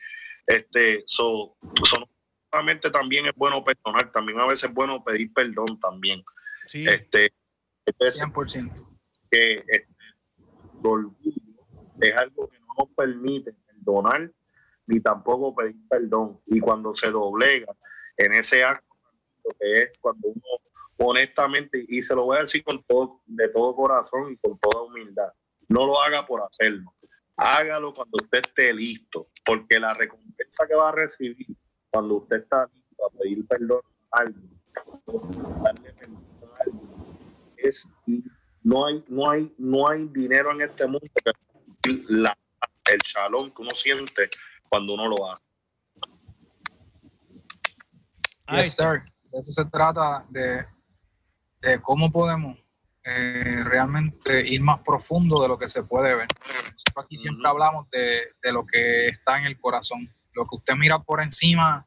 [0.46, 2.08] Este, so, so,
[2.50, 6.22] solamente también es bueno perdonar, también a veces es bueno pedir perdón también.
[6.68, 6.84] Sí.
[6.86, 7.32] Este,
[7.86, 8.86] es 100%.
[9.30, 9.88] que este,
[10.82, 11.32] el orgullo
[12.00, 14.30] es algo que no nos permite perdonar
[14.86, 16.40] ni tampoco pedir perdón.
[16.46, 17.74] Y cuando se doblega
[18.16, 18.94] en ese acto,
[19.58, 20.42] que es cuando uno
[20.96, 24.82] honestamente, y se lo voy a decir con todo, de todo corazón y con toda
[24.82, 25.32] humildad,
[25.68, 26.94] no lo haga por hacerlo.
[27.36, 31.46] Hágalo cuando usted esté listo, porque la recompensa que va a recibir
[31.90, 33.80] cuando usted está listo a pedir perdón
[34.12, 34.60] a alguien,
[35.62, 36.24] darle perdón
[36.56, 36.90] a alguien,
[37.56, 37.88] es
[38.62, 41.06] no hay, no hay, no hay dinero en este mundo
[41.82, 42.36] que la,
[42.90, 44.30] el shalom que uno siente
[44.68, 45.44] cuando uno lo hace.
[48.50, 49.02] Yes, sir.
[49.30, 50.66] De eso se trata, de,
[51.60, 52.56] de cómo podemos
[53.04, 56.28] eh, realmente ir más profundo de lo que se puede ver.
[56.46, 57.48] Nosotros aquí siempre Ujú.
[57.50, 60.08] hablamos de, de lo que está en el corazón.
[60.32, 61.86] Lo que usted mira por encima,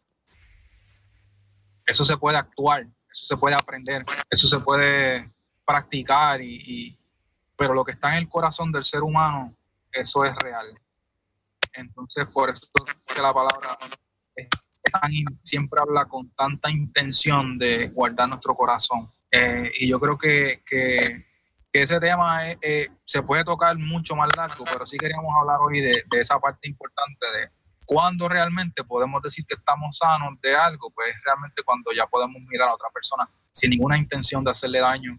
[1.86, 5.32] eso se puede actuar, eso se puede aprender, eso se puede
[5.66, 7.00] practicar, y, y-
[7.56, 9.56] pero lo que está en el corazón del ser humano,
[9.92, 10.78] eso es real.
[11.74, 13.78] Entonces, por eso es que la palabra
[14.36, 14.48] es
[15.44, 19.10] siempre habla con tanta intención de guardar nuestro corazón.
[19.32, 21.26] Eh, y yo creo que, que-
[21.72, 25.58] que ese tema es- eh, se puede tocar mucho más largo, pero sí queríamos hablar
[25.62, 27.50] hoy de, de esa parte importante de
[27.86, 32.70] cuándo realmente podemos decir que estamos sanos de algo, pues realmente cuando ya podemos mirar
[32.70, 35.18] a otra persona sin ninguna intención de hacerle daño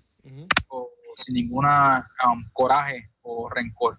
[0.69, 3.99] o sin ninguna um, coraje o rencor.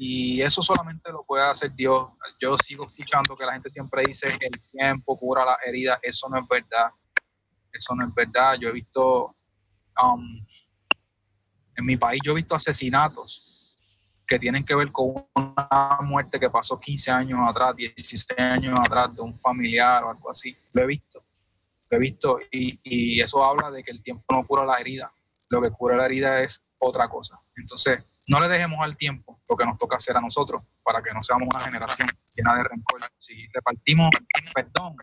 [0.00, 2.08] Y eso solamente lo puede hacer Dios.
[2.40, 5.98] Yo sigo escuchando que la gente siempre dice el tiempo cura la herida.
[6.00, 6.90] Eso no es verdad.
[7.72, 8.54] Eso no es verdad.
[8.60, 9.34] Yo he visto,
[10.00, 10.46] um,
[11.76, 13.44] en mi país, yo he visto asesinatos
[14.26, 19.14] que tienen que ver con una muerte que pasó 15 años atrás, 16 años atrás
[19.16, 20.56] de un familiar o algo así.
[20.74, 21.20] Lo he visto.
[21.90, 25.12] Lo he visto y, y eso habla de que el tiempo no cura la herida
[25.48, 27.38] lo que cura la herida es otra cosa.
[27.56, 31.12] Entonces, no le dejemos al tiempo lo que nos toca hacer a nosotros para que
[31.12, 33.00] no seamos una generación llena de rencor.
[33.16, 34.10] Si repartimos
[34.54, 34.96] perdón,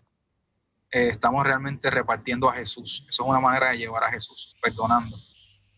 [0.92, 3.04] eh, estamos realmente repartiendo a Jesús.
[3.08, 5.16] Eso es una manera de llevar a Jesús, perdonando.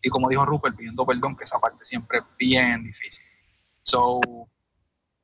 [0.01, 3.25] Y como dijo Rupert, pidiendo perdón, que esa parte siempre es bien difícil.
[3.81, 4.21] So,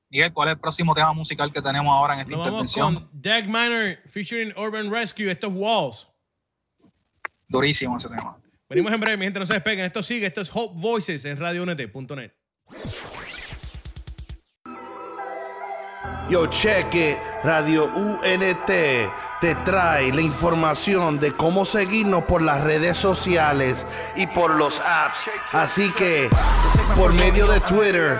[0.10, 2.96] Miguel, ¿cuál es el próximo tema musical que tenemos ahora en esta Nos vamos intervención?
[2.96, 5.30] con Dag Minor featuring Urban Rescue.
[5.30, 6.08] Esto es Walls.
[7.48, 8.38] Durísimo ese tema.
[8.68, 9.86] Venimos en breve, mi gente, no se despeguen.
[9.86, 12.32] Esto sigue, esto es Hope Voices en radiounete.net.
[16.28, 23.86] Yo cheque Radio UNT te trae la información de cómo seguirnos por las redes sociales
[24.16, 25.30] y por los apps.
[25.52, 26.28] Así que
[26.98, 28.20] por medio de Twitter,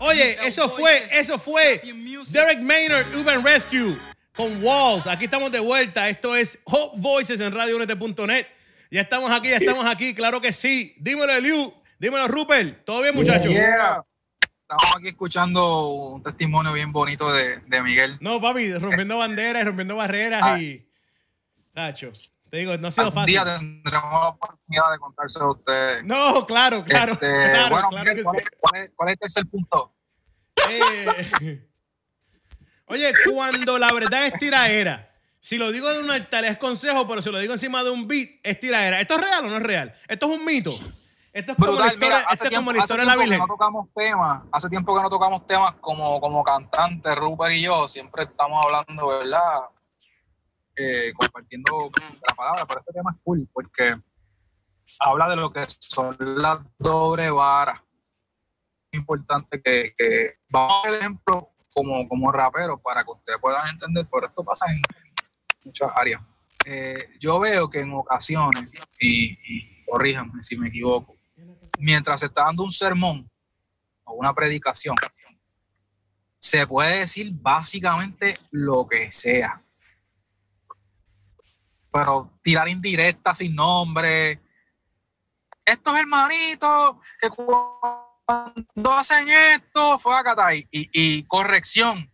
[0.00, 1.80] Oye, eso fue, eso fue
[2.30, 3.96] Derek Maynard, Urban Rescue
[4.34, 5.06] con Walls.
[5.06, 6.08] Aquí estamos de vuelta.
[6.08, 8.46] Esto es Hope Voices en radiounete.net.
[8.90, 10.94] Ya estamos aquí, ya estamos aquí, claro que sí.
[10.98, 11.72] Dímelo, Eliu.
[11.98, 12.84] Dímelo, Rupert.
[12.84, 13.50] ¿Todo bien, muchachos?
[13.52, 14.02] Yeah.
[14.62, 18.16] Estamos aquí escuchando un testimonio bien bonito de, de Miguel.
[18.20, 20.58] No, papi, rompiendo banderas y rompiendo barreras Ah.
[20.60, 20.86] y.
[21.74, 22.10] Tacho,
[22.50, 23.26] te digo, no ha sido fácil.
[23.26, 26.04] día tendremos la oportunidad de contárselo a ustedes.
[26.04, 27.12] No, claro, claro.
[27.12, 28.42] Este, claro, bueno, claro Miguel, ¿cuál, sí.
[28.44, 29.94] es, cuál es- cuál es el tercer punto?
[30.68, 31.66] Eh,
[32.86, 35.06] Oye, cuando la verdad es tiraera.
[35.38, 38.06] Si lo digo de un altar es consejo, pero si lo digo encima de un
[38.06, 39.00] beat es tiraera.
[39.00, 39.94] ¿Esto es real o no es real?
[40.08, 40.70] Esto es un mito.
[41.32, 43.04] Esto es como la Brutal, historia, mira, esto hace es como tiempo, la hace historia
[43.04, 43.38] de la Virgen.
[43.38, 47.86] no tocamos temas, hace tiempo que no tocamos temas como, como cantantes, Rupert y yo,
[47.86, 49.60] siempre estamos hablando, ¿verdad?
[51.14, 51.90] Compartiendo
[52.28, 54.00] la palabra, pero este tema es cool porque
[54.98, 57.80] habla de lo que son las doble varas.
[58.92, 63.68] importante que, que vamos a ver el ejemplo como, como rapero para que ustedes puedan
[63.68, 64.82] entender, pero esto pasa en
[65.64, 66.22] muchas áreas.
[66.64, 69.84] Eh, yo veo que en ocasiones, y, y
[70.42, 71.16] si me equivoco,
[71.78, 73.28] mientras se está dando un sermón
[74.04, 74.94] o una predicación,
[76.38, 79.62] se puede decir básicamente lo que sea.
[81.92, 84.40] Pero tirar indirectas sin nombre.
[85.64, 92.10] Estos hermanitos que cuando hacen esto fue a y, y corrección.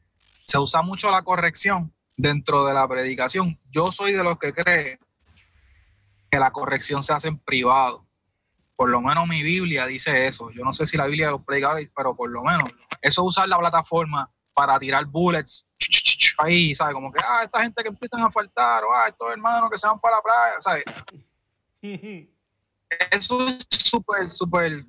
[0.46, 3.58] Se usa mucho la corrección dentro de la predicación.
[3.70, 4.98] Yo soy de los que cree
[6.30, 8.06] que la corrección se hace en privado.
[8.76, 10.50] Por lo menos mi Biblia dice eso.
[10.50, 12.70] Yo no sé si la Biblia lo predica, pero por lo menos
[13.00, 15.66] eso usar la plataforma para tirar bullets
[16.38, 16.94] ahí, ¿sabes?
[16.94, 19.86] Como que, ah, esta gente que empiezan a faltar, o ah, estos hermanos que se
[19.86, 20.84] van para la playa, ¿sabes?
[23.10, 24.84] Eso es súper, súper,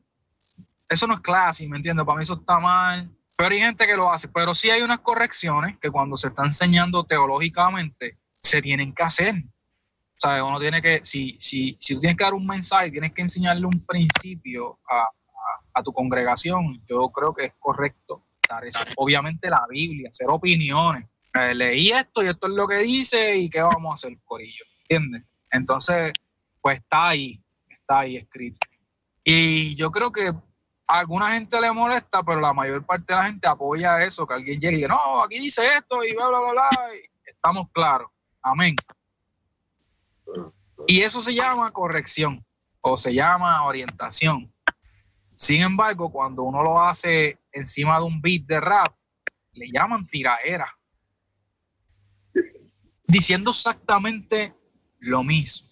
[0.90, 2.06] eso no es clase, ¿me entiendes?
[2.06, 3.10] Para mí eso está mal.
[3.38, 4.28] Pero hay gente que lo hace.
[4.30, 9.36] Pero sí hay unas correcciones que cuando se está enseñando teológicamente se tienen que hacer.
[10.16, 10.42] ¿Sabes?
[10.42, 13.68] Uno tiene que, si, si, si tú tienes que dar un mensaje, tienes que enseñarle
[13.68, 15.08] un principio a,
[15.76, 18.80] a, tu congregación, yo creo que es correcto dar eso.
[18.96, 21.08] Obviamente la Biblia, hacer opiniones.
[21.54, 24.66] Leí esto y esto es lo que dice y qué vamos a hacer, Corillo.
[24.82, 25.24] ¿Entiendes?
[25.52, 26.14] Entonces,
[26.62, 28.60] pues está ahí, está ahí escrito.
[29.24, 33.26] Y yo creo que a alguna gente le molesta, pero la mayor parte de la
[33.26, 36.40] gente apoya eso, que alguien llegue y diga, no, aquí dice esto y bla, bla,
[36.40, 36.70] bla, bla.
[37.26, 38.10] estamos claros.
[38.42, 38.76] Amén.
[40.88, 42.46] Y eso se llama corrección
[42.82, 44.54] o se llama orientación.
[45.36, 48.88] Sin embargo, cuando uno lo hace encima de un beat de rap,
[49.54, 50.77] le llaman tiraera.
[53.08, 54.54] Diciendo exactamente
[55.00, 55.68] lo mismo.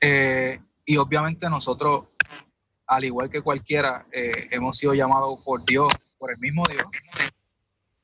[0.00, 2.04] Eh, y obviamente nosotros
[2.86, 6.84] al igual que cualquiera, eh, hemos sido llamados por Dios, por el mismo Dios,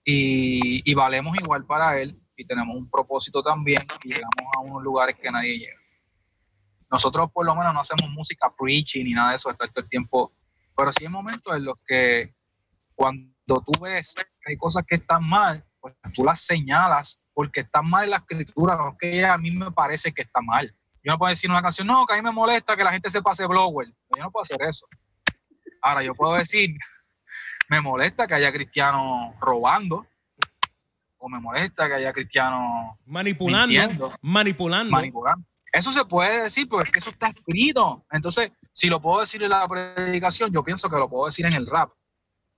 [0.05, 5.17] y, valemos igual para Él, y tenemos un propósito también, y llegamos a unos lugares
[5.17, 5.81] que nadie llega.
[6.91, 10.33] Nosotros por lo menos no hacemos música preaching ni nada de eso hasta el tiempo,
[10.77, 12.35] pero sí hay momentos en los que
[12.95, 13.33] cuando
[13.65, 18.05] tú ves que hay cosas que están mal, pues tú las señalas porque están mal
[18.05, 20.75] en la escritura, no que a mí me parece que está mal.
[21.05, 23.11] Yo no puedo decir una canción, no, que a mí me molesta que la gente
[23.11, 23.89] se pase blower.
[24.17, 24.87] Yo no puedo hacer eso.
[25.81, 26.77] Ahora, yo puedo decir,
[27.69, 30.07] me molesta que haya cristianos robando,
[31.19, 34.91] o me molesta que haya cristianos manipulando, manipulando.
[34.91, 35.47] manipulando.
[35.73, 38.05] Eso se puede decir, porque es que eso está escrito.
[38.11, 41.55] Entonces, si lo puedo decir en la predicación, yo pienso que lo puedo decir en
[41.55, 41.91] el rap.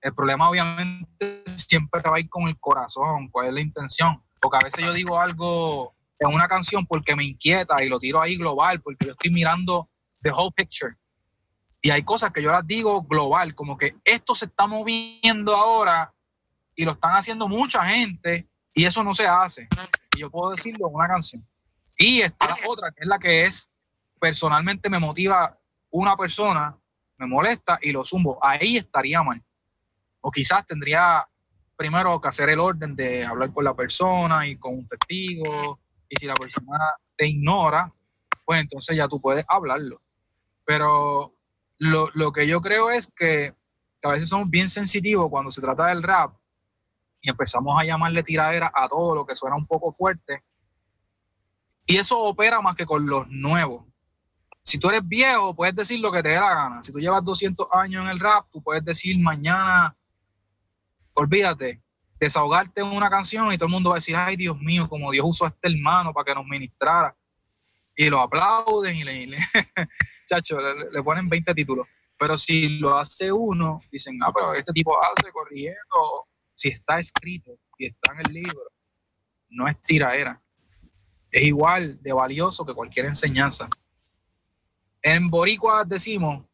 [0.01, 4.21] El problema, obviamente, siempre va a ir con el corazón, cuál es la intención.
[4.39, 8.21] Porque a veces yo digo algo en una canción porque me inquieta y lo tiro
[8.21, 9.89] ahí global, porque yo estoy mirando
[10.21, 10.95] the whole picture.
[11.81, 16.13] Y hay cosas que yo las digo global, como que esto se está moviendo ahora
[16.75, 19.67] y lo están haciendo mucha gente y eso no se hace.
[20.15, 21.47] Y yo puedo decirlo en una canción.
[21.97, 23.69] Y está otra, que es la que es,
[24.19, 25.57] personalmente me motiva
[25.91, 26.75] una persona,
[27.17, 28.37] me molesta y lo zumbo.
[28.41, 29.41] Ahí estaría mal.
[30.21, 31.25] O quizás tendría
[31.75, 36.15] primero que hacer el orden de hablar con la persona y con un testigo y
[36.19, 36.79] si la persona
[37.15, 37.91] te ignora,
[38.45, 40.01] pues entonces ya tú puedes hablarlo.
[40.65, 41.33] Pero
[41.77, 43.53] lo, que yo creo es que,
[44.03, 46.35] a veces somos bien sensitivos cuando se trata del rap
[47.21, 50.43] y empezamos a llamarle tiradera a todo lo que suena un poco fuerte.
[51.87, 53.83] Y eso opera más que con los nuevos.
[54.61, 56.83] Si tú eres viejo, puedes decir lo que te dé la gana.
[56.83, 59.95] Si tú llevas 200 años en el rap, tú puedes decir mañana,
[61.15, 61.81] olvídate,
[62.19, 65.11] desahogarte en una canción y todo el mundo va a decir, ay Dios mío, como
[65.11, 67.15] Dios usó a este hermano para que nos ministrara.
[67.95, 69.37] Y lo aplauden y le,
[70.25, 71.87] chacho, le, ponen 20 títulos.
[72.17, 76.27] Pero si lo hace uno, dicen, ah, pero este tipo hace corriendo.
[76.53, 78.71] Si está escrito y está en el libro,
[79.49, 80.41] no es tiraera.
[81.31, 83.67] Es igual de valioso que cualquier enseñanza.
[85.01, 86.45] En Boricua decimos,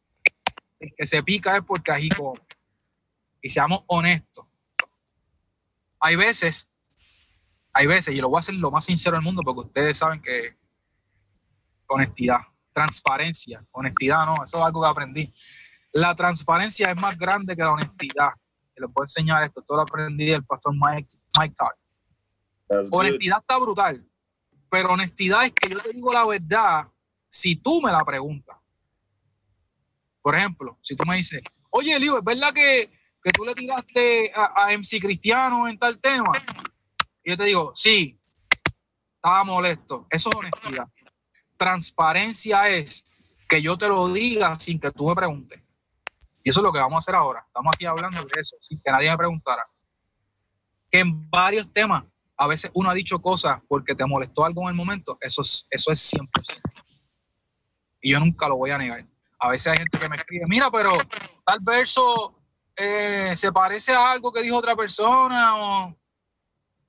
[0.80, 2.10] el que se pica es porque ají
[3.42, 4.46] Y seamos honestos
[6.02, 6.68] hay veces,
[7.74, 10.22] hay veces, y lo voy a hacer lo más sincero del mundo porque ustedes saben
[10.22, 10.58] que
[11.88, 12.40] honestidad,
[12.74, 15.34] transparencia, honestidad no, eso es algo que aprendí.
[15.94, 18.32] La transparencia es más grande que la honestidad.
[18.74, 21.08] Te lo puedo enseñar esto, todo lo aprendí del pastor Mike,
[21.40, 22.88] Mike Todd.
[22.90, 24.04] Honestidad está brutal,
[24.70, 26.88] pero honestidad es que yo te digo la verdad
[27.30, 28.58] si tú me la preguntas.
[30.22, 32.90] Por ejemplo, si tú me dices, oye, Elio, ¿es verdad que
[33.24, 36.32] que tú le tiraste a, MC Cristiano en tal tema.
[37.24, 38.20] Y yo te digo, sí,
[39.16, 40.08] estaba molesto.
[40.10, 40.88] Eso es honestidad.
[41.58, 43.06] Transparencia es
[43.48, 45.62] que yo te lo diga sin que tú me preguntes.
[46.44, 47.44] Y eso es lo que vamos a hacer ahora.
[47.46, 49.68] Estamos aquí hablando de eso, sin que nadie me preguntara.
[50.90, 52.04] Que en varios temas,
[52.36, 55.68] a veces uno ha dicho cosas porque te molestó algo en el momento, eso es,
[55.70, 56.28] eso es 100%.
[58.02, 59.06] Y yo nunca lo voy a negar.
[59.38, 60.92] A veces hay gente que me escribe, mira, pero
[61.46, 62.41] tal verso
[62.76, 65.96] eh, se parece a algo que dijo otra persona.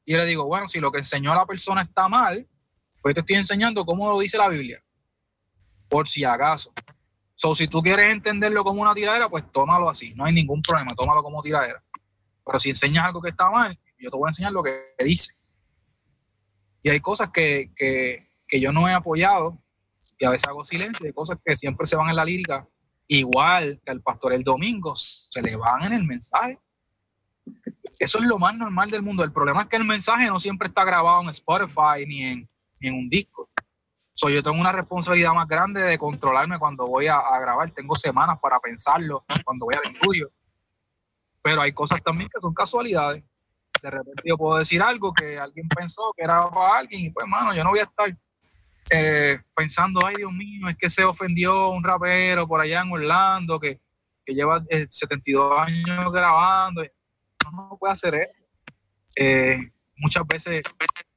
[0.04, 2.46] Y le digo, bueno, si lo que enseñó la persona está mal,
[3.00, 4.82] pues te estoy enseñando cómo lo dice la Biblia.
[5.88, 6.72] Por si acaso.
[7.34, 10.14] So, si tú quieres entenderlo como una tiradera, pues tómalo así.
[10.14, 11.82] No hay ningún problema, tómalo como tiradera.
[12.44, 15.32] Pero si enseñas algo que está mal, yo te voy a enseñar lo que dice.
[16.82, 19.58] Y hay cosas que, que yo no he apoyado
[20.18, 21.06] y a veces hago silencio.
[21.06, 22.66] Hay cosas que siempre se van en la lírica
[23.18, 26.58] igual que al pastor el domingo, se le van en el mensaje.
[27.98, 29.22] Eso es lo más normal del mundo.
[29.22, 32.48] El problema es que el mensaje no siempre está grabado en Spotify ni en,
[32.80, 33.48] en un disco.
[34.14, 37.70] So, yo tengo una responsabilidad más grande de controlarme cuando voy a, grabar.
[37.72, 40.30] Tengo semanas para pensarlo cuando voy al estudio.
[41.42, 43.24] Pero hay cosas también que son casualidades.
[43.82, 47.26] De repente yo puedo decir algo que alguien pensó que era para alguien y pues,
[47.26, 48.16] mano, yo no voy a estar
[48.94, 53.58] eh, pensando, ay Dios mío, es que se ofendió un rapero por allá en Orlando
[53.58, 53.80] que,
[54.26, 56.82] lleva 72 eh, años grabando.
[56.82, 58.32] No, no puede hacer eso.
[59.16, 59.58] Eh,
[59.96, 60.62] muchas veces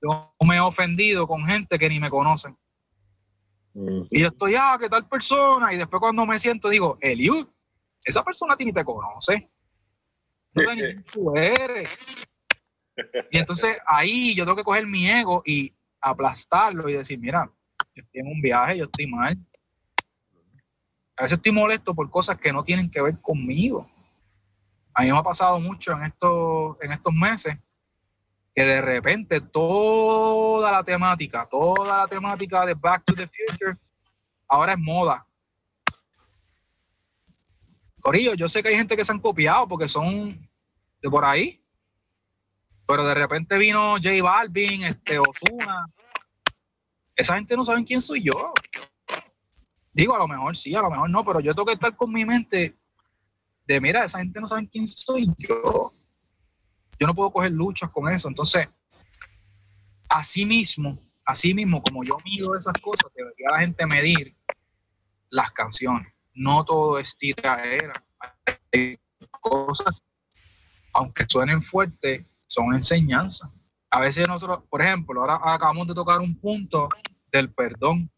[0.01, 2.57] yo me he ofendido con gente que ni me conocen.
[4.09, 5.73] Y yo estoy, ah, ¿qué tal persona?
[5.73, 7.45] Y después cuando me siento digo, Eliud,
[8.05, 9.51] esa persona a ti ni te conoce.
[10.53, 12.05] No sé ni quién tú eres.
[13.31, 17.51] Y entonces ahí yo tengo que coger mi ego y aplastarlo y decir, mira,
[17.95, 19.37] yo estoy en un viaje, yo estoy mal.
[21.17, 23.89] A veces estoy molesto por cosas que no tienen que ver conmigo.
[24.93, 27.57] A mí me ha pasado mucho en estos, en estos meses
[28.53, 33.77] que de repente toda la temática, toda la temática de Back to the Future
[34.47, 35.25] ahora es moda.
[38.01, 40.49] Corillo, yo sé que hay gente que se han copiado porque son
[41.01, 41.61] de por ahí,
[42.85, 45.87] pero de repente vino J Balvin, este, Osuna,
[47.15, 48.53] esa gente no sabe quién soy yo.
[49.93, 52.11] Digo, a lo mejor sí, a lo mejor no, pero yo tengo que estar con
[52.11, 52.75] mi mente
[53.65, 55.93] de, mira, esa gente no sabe quién soy yo.
[56.99, 58.27] Yo no puedo coger luchas con eso.
[58.27, 58.67] Entonces,
[60.09, 64.33] así mismo, así mismo, como yo mido esas cosas, debería la gente medir
[65.29, 66.13] las canciones.
[66.33, 67.93] No todo es tiraera.
[68.73, 68.99] Hay
[69.31, 69.95] cosas,
[70.93, 73.49] aunque suenen fuertes, son enseñanzas
[73.95, 76.89] a veces nosotros, por ejemplo, ahora acabamos de tocar un punto
[77.31, 78.11] del perdón.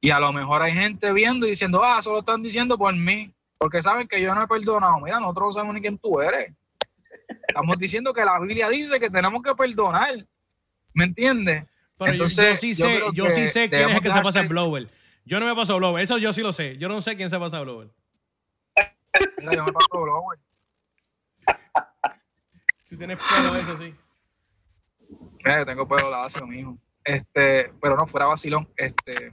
[0.00, 3.30] Y a lo mejor hay gente viendo y diciendo, ah, solo están diciendo por mí,
[3.58, 4.98] porque saben que yo no he perdonado.
[5.00, 6.50] Mira, nosotros no sabemos ni quién tú eres.
[7.46, 10.26] Estamos diciendo que la Biblia dice que tenemos que perdonar.
[10.94, 11.64] ¿Me entiendes?
[11.98, 14.88] Entonces, yo, sí sé, yo, sí sé quién es el que se pasa el blower.
[15.26, 16.78] Yo no me paso blower, eso yo sí lo sé.
[16.78, 17.90] Yo no sé quién se pasa blower.
[19.40, 20.38] Mira, yo me paso blower.
[22.84, 23.94] Si tienes pelo, eso sí.
[25.46, 26.76] Eh, tengo pelo lacio, mijo.
[27.04, 28.68] Este, pero no, fuera vacilón.
[28.76, 29.32] Este,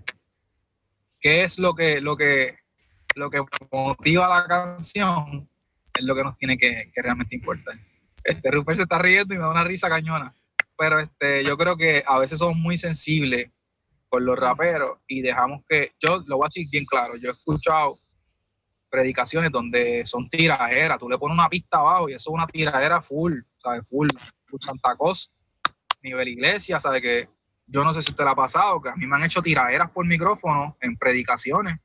[1.20, 2.56] ¿qué es lo que, lo que,
[3.16, 5.50] lo que motiva la canción?
[5.92, 7.76] Es lo que nos tiene que, realmente importar.
[8.24, 10.36] Este, Rupert se está riendo y me da una risa cañona.
[10.78, 13.50] Pero este, yo creo que a veces somos muy sensibles
[14.08, 17.34] con los raperos y dejamos que, yo lo voy a decir bien claro, yo he
[17.34, 18.00] escuchado
[18.90, 23.02] predicaciones donde son tiraderas, tú le pones una pista abajo y eso es una tiradera
[23.02, 23.90] full, ¿sabes?
[23.90, 24.10] Full,
[24.46, 25.32] full Santa Cosa
[26.04, 27.30] nivel iglesia, sabe que
[27.66, 29.90] yo no sé si usted le ha pasado, que a mí me han hecho tiraderas
[29.90, 31.80] por micrófono en predicaciones,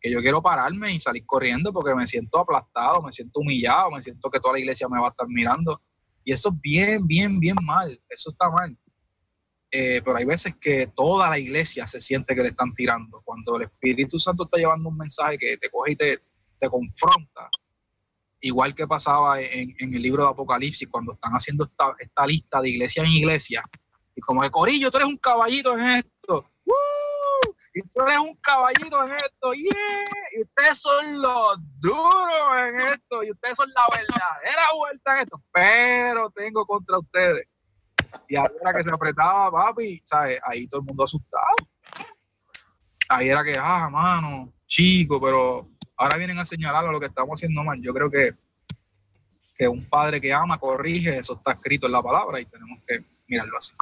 [0.00, 4.02] que yo quiero pararme y salir corriendo porque me siento aplastado, me siento humillado, me
[4.02, 5.80] siento que toda la iglesia me va a estar mirando.
[6.24, 8.76] Y eso es bien, bien, bien mal, eso está mal.
[9.70, 13.22] Eh, pero hay veces que toda la iglesia se siente que le están tirando.
[13.24, 16.18] Cuando el Espíritu Santo está llevando un mensaje que te coge y te,
[16.58, 17.48] te confronta,
[18.40, 21.64] igual que pasaba en, el libro de Apocalipsis, cuando están haciendo
[21.98, 23.62] esta, lista de iglesia en iglesia,
[24.14, 26.50] y como de Corillo, tú eres un caballito en esto,
[27.74, 33.30] y tú eres un caballito en esto, y ustedes son los duros en esto, y
[33.30, 37.48] ustedes son la verdadera vuelta en esto, pero tengo contra ustedes.
[38.28, 40.40] Y ahora que se apretaba, papi, ¿sabes?
[40.44, 41.56] Ahí todo el mundo asustado.
[43.08, 47.62] Ahí era que, ah, mano, chico, pero ahora vienen a señalar lo que estamos haciendo
[47.62, 47.80] mal.
[47.80, 48.32] Yo creo que,
[49.54, 53.04] que un padre que ama corrige, eso está escrito en la palabra y tenemos que
[53.26, 53.72] mirarlo así.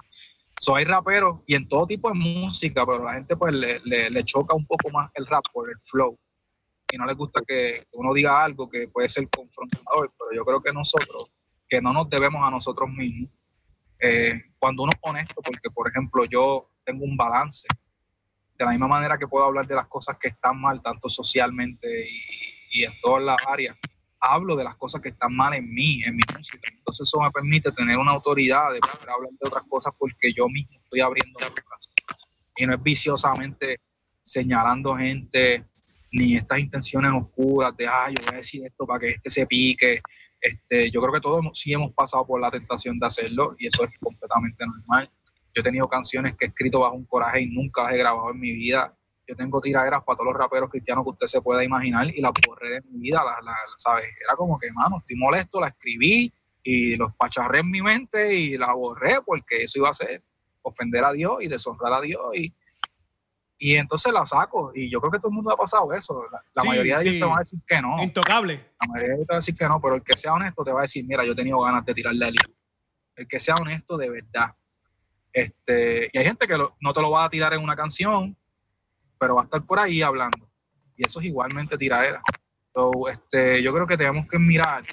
[0.61, 4.55] So, hay raperos y en todo tipo de música, pero la gente pues le, choca
[4.55, 6.19] un poco más el rap por el flow.
[6.91, 10.63] Y no les gusta que, uno diga algo que puede ser confrontador, pero yo creo
[10.63, 11.31] que nosotros,
[11.69, 13.31] que no nos debemos a nosotros mismos,
[13.99, 17.67] eh, cuando uno es honesto, porque por ejemplo yo tengo un balance,
[18.65, 22.07] de la misma manera que puedo hablar de las cosas que están mal, tanto socialmente
[22.73, 23.77] y, en todas las áreas,
[24.19, 26.69] hablo de las cosas que están mal en mí, en mi música.
[26.73, 30.49] Entonces eso me permite tener una autoridad de poder hablar de otras cosas porque yo
[30.49, 31.51] mismo estoy abriendo la
[32.57, 33.81] Y no es viciosamente
[34.23, 35.65] señalando gente
[36.13, 39.47] ni estas intenciones oscuras de, ah, yo voy a decir esto para que este se
[39.47, 40.01] pique.
[40.41, 43.85] Este, yo creo que todos sí hemos pasado por la tentación de hacerlo y eso
[43.85, 45.11] es completamente normal.
[45.55, 48.31] Yo he tenido canciones que he escrito bajo un coraje y nunca las he grabado
[48.31, 48.95] en mi vida
[49.27, 52.33] yo tengo tiraderas para todos los raperos cristianos que usted se pueda imaginar y las
[52.47, 54.07] borré de mi vida, la, ¿sabes?
[54.23, 56.33] Era como que, mano, estoy molesto, la escribí
[56.63, 60.23] y los pacharré en mi mente y la borré porque eso iba a ser
[60.63, 62.55] ofender a Dios y deshonrar a Dios y,
[63.59, 66.23] y entonces la saco y yo creo que todo el mundo ha pasado eso.
[66.55, 68.03] La, mayoría de ellos te van a decir que no.
[68.03, 68.73] Intocable.
[68.81, 70.65] La mayoría de ellos te va a decir que no, pero el que sea honesto
[70.65, 72.35] te va a decir, mira, yo he tenido ganas de tirarle al
[73.17, 74.55] El que sea honesto de verdad.
[75.35, 78.37] Este, y hay gente que no te lo va a tirar en una canción,
[79.19, 80.49] pero va a estar por ahí hablando.
[80.97, 82.23] Y eso es igualmente tiraera.
[83.11, 84.85] este, yo creo que tenemos que mirar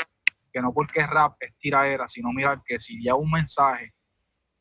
[0.52, 3.94] que no porque rap es tiraera, sino mirar que si ya un mensaje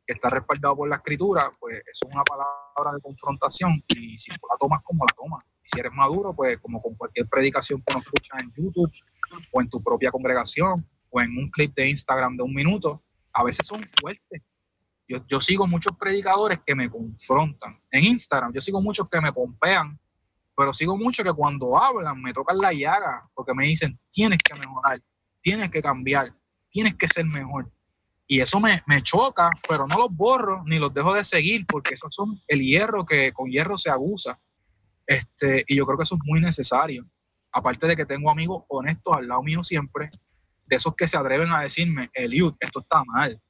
[0.06, 4.30] que está respaldado por la escritura, pues eso es una palabra de confrontación y si
[4.30, 5.44] tú la tomas como la tomas.
[5.64, 8.92] Y si eres maduro, pues como con cualquier predicación que nos escuchas en YouTube
[9.50, 13.02] o en tu propia congregación o en un clip de Instagram de un minuto,
[13.32, 14.42] a veces son fuertes
[15.26, 17.80] yo, sigo muchos predicadores que me confrontan.
[17.90, 19.98] En Instagram yo sigo muchos que me pompean,
[20.56, 24.54] pero sigo muchos que cuando hablan me tocan la llaga porque me dicen, tienes que
[24.54, 25.00] mejorar,
[25.40, 26.32] tienes que cambiar,
[26.70, 27.70] tienes que ser mejor.
[28.26, 32.14] Y eso me, choca, pero no los borro ni los dejo de seguir porque esos
[32.14, 34.38] son el hierro que con hierro se abusa.
[35.06, 37.04] Este, y yo creo que eso es muy necesario.
[37.50, 40.08] Aparte de que tengo amigos honestos al lado mío siempre,
[40.66, 43.40] de esos que se atreven a decirme, Eliud, esto está mal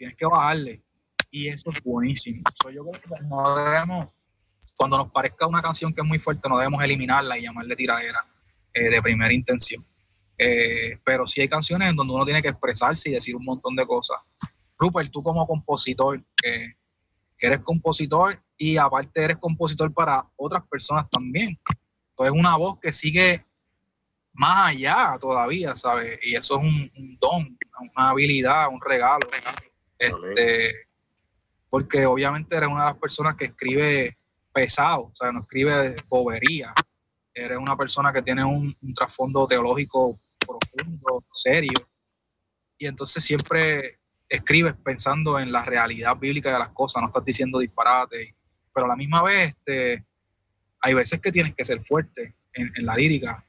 [0.00, 0.82] tienes que bajarle.
[1.30, 2.42] Y eso es buenísimo.
[2.72, 4.06] yo creo que no debemos,
[4.74, 8.24] cuando nos parezca una canción que es muy fuerte, no debemos eliminarla y llamarle tiradera
[8.72, 9.84] eh, de primera intención.
[10.38, 13.76] Eh, pero sí hay canciones en donde uno tiene que expresarse y decir un montón
[13.76, 14.16] de cosas.
[14.78, 16.76] Rupert, tú como compositor, que,
[17.42, 21.58] eres compositor y aparte eres compositor para otras personas también.
[22.10, 23.44] Entonces es una voz que sigue
[24.32, 26.18] más allá todavía, ¿sabes?
[26.22, 27.58] Y eso es un don,
[27.94, 29.28] una habilidad, un regalo.
[30.00, 30.86] Este,
[31.68, 34.16] porque obviamente eres una de las personas que escribe
[34.52, 36.72] pesado, o sea, no escribe bobería.
[37.34, 41.72] Eres una persona que tiene un, trasfondo teológico profundo, serio.
[42.78, 43.98] Y entonces siempre
[44.28, 48.34] escribes pensando en la realidad bíblica de las cosas, no estás diciendo disparate.
[48.74, 50.04] Pero a la misma vez, este,
[50.80, 53.44] hay veces que tienes que ser fuerte en, en la lírica.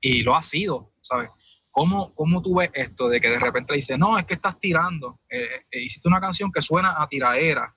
[0.00, 1.28] Y lo has sido, ¿sabes?
[1.72, 4.60] ¿Cómo, ¿Cómo tú ves esto de que de repente le dice, no, es que estás
[4.60, 5.20] tirando?
[5.28, 7.74] Eh, eh, hiciste una canción que suena a tiraera.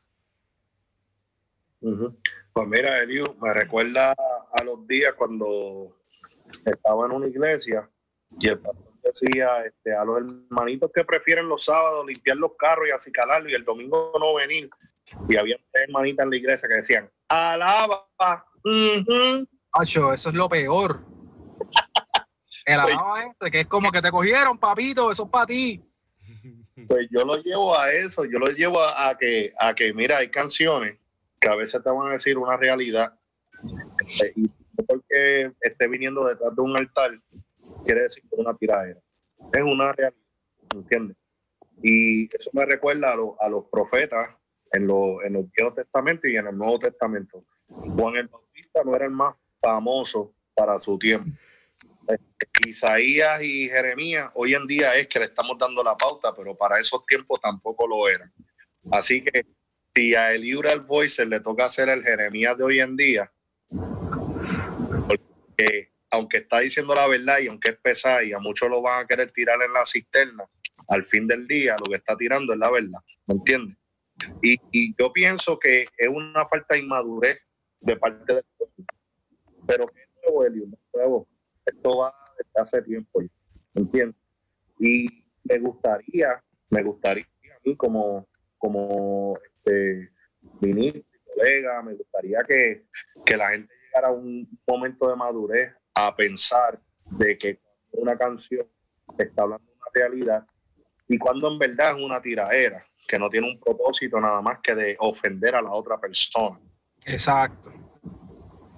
[1.79, 5.95] Pues mira, Elio, me recuerda a los días cuando
[6.65, 7.89] estaba en una iglesia
[8.37, 12.87] y el pastor decía este, a los hermanitos que prefieren los sábados limpiar los carros
[12.89, 14.69] y acicalarlos y el domingo no venir.
[15.29, 18.07] Y había tres hermanitas en la iglesia que decían, alaba.
[18.65, 20.99] eso es lo peor.
[22.65, 22.79] El
[23.29, 25.83] este, que es como que te cogieron, papito, eso es para ti.
[26.87, 30.29] Pues yo lo llevo a eso, yo lo llevo a, que, a que, mira, hay
[30.29, 30.97] canciones
[31.39, 33.17] que a veces te van a decir una realidad
[33.99, 34.49] este, y
[34.87, 37.11] porque esté viniendo detrás de un altar,
[37.85, 38.99] quiere decir que es una tiradera.
[39.53, 40.19] Es una realidad,
[40.73, 41.17] ¿entiendes?
[41.83, 44.35] Y eso me recuerda a, a los profetas
[44.71, 47.45] en, los en los Viejos Testamentos y en el Nuevo Testamento.
[47.67, 51.29] Juan el Bautista no era el más famoso para su tiempo
[52.65, 56.79] Isaías y Jeremías hoy en día es que le estamos dando la pauta, pero para
[56.79, 58.33] esos tiempos tampoco lo eran.
[58.91, 59.45] Así que
[59.93, 63.31] si a el Voice le toca hacer el Jeremías de hoy en día,
[65.07, 69.03] porque aunque está diciendo la verdad y aunque es pesada y a muchos lo van
[69.03, 70.45] a querer tirar en la cisterna,
[70.87, 73.77] al fin del día lo que está tirando es la verdad, ¿me entiendes?
[74.41, 77.41] Y, y yo pienso que es una falta de inmadurez
[77.81, 78.85] de parte del pueblo.
[79.67, 81.27] Pero que nuevo, Elio, nuevo
[81.65, 83.21] esto va desde hace tiempo,
[83.73, 84.19] ¿entiendes?
[84.79, 85.07] Y
[85.43, 90.11] me gustaría, me gustaría a mí como, como este,
[90.61, 91.03] ministro,
[91.33, 92.85] colega, me gustaría que,
[93.37, 97.59] la gente llegara a un momento de madurez a pensar de que
[97.91, 98.67] una canción
[99.17, 100.47] está hablando de una realidad
[101.07, 104.73] y cuando en verdad es una tiradera que no tiene un propósito nada más que
[104.73, 106.59] de ofender a la otra persona.
[107.05, 107.84] Exacto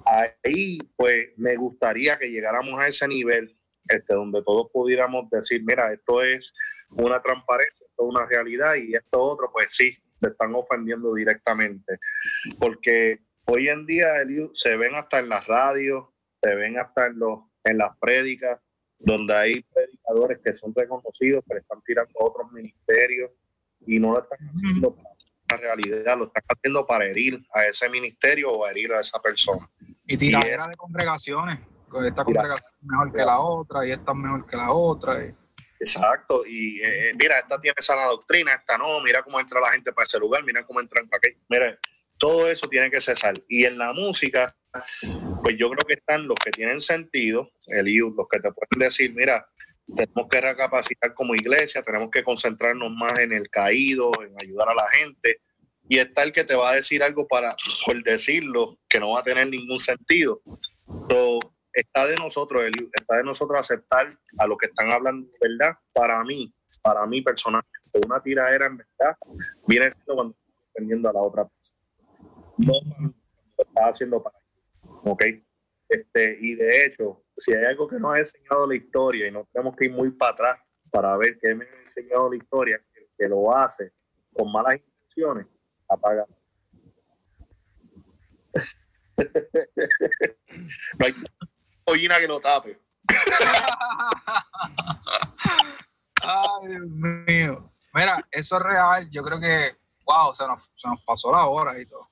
[0.09, 5.93] ahí pues me gustaría que llegáramos a ese nivel este, donde todos pudiéramos decir, mira,
[5.93, 6.53] esto es
[6.91, 11.99] una transparencia, esto es una realidad y esto otro, pues sí, se están ofendiendo directamente.
[12.59, 14.13] Porque hoy en día
[14.53, 16.05] se ven hasta en las radios,
[16.41, 18.59] se ven hasta en, los, en las prédicas,
[18.99, 23.31] donde hay predicadores que son reconocidos, le están tirando a otros ministerios
[23.85, 25.09] y no lo están haciendo para
[25.49, 29.69] la realidad, lo están haciendo para herir a ese ministerio o herir a esa persona.
[30.07, 31.59] Y tiradera de congregaciones.
[32.05, 35.35] Esta congregación es mejor que la otra y esta es mejor que la otra.
[35.79, 39.93] Exacto, y eh, mira, esta tiene esa doctrina, esta no, mira cómo entra la gente
[39.93, 41.37] para ese lugar, mira cómo entran para aquí.
[41.49, 41.77] Mira,
[42.17, 43.35] todo eso tiene que cesar.
[43.47, 44.55] Y en la música,
[45.43, 49.13] pues yo creo que están los que tienen sentido, el los que te pueden decir,
[49.13, 49.47] mira,
[49.95, 54.73] tenemos que recapacitar como iglesia, tenemos que concentrarnos más en el caído, en ayudar a
[54.73, 55.41] la gente.
[55.89, 59.21] Y está el que te va a decir algo para, por decirlo, que no va
[59.21, 60.41] a tener ningún sentido.
[61.09, 61.39] So,
[61.73, 62.63] está de nosotros,
[62.93, 65.77] está de nosotros aceptar a lo que están hablando, ¿verdad?
[65.93, 67.71] Para mí, para mí personalmente,
[68.05, 69.15] una tiradera en verdad
[69.65, 71.79] viene siendo cuando estoy defendiendo a la otra persona.
[72.57, 72.73] No
[73.57, 74.37] lo está haciendo para
[75.03, 75.23] ¿ok?
[75.89, 79.47] Este, y de hecho, si hay algo que nos ha enseñado la historia y no
[79.51, 80.59] tenemos que ir muy para atrás
[80.91, 82.81] para ver qué me ha enseñado la historia,
[83.17, 83.91] que, lo hace
[84.33, 85.47] con malas intenciones,
[85.89, 86.25] apaga.
[90.97, 91.13] no hay
[91.83, 92.79] pollina que lo tape.
[96.21, 97.71] Ay, Dios mío.
[97.93, 99.09] Mira, eso es real.
[99.09, 102.07] Yo creo que, wow, se nos, se nos pasó la hora y todo.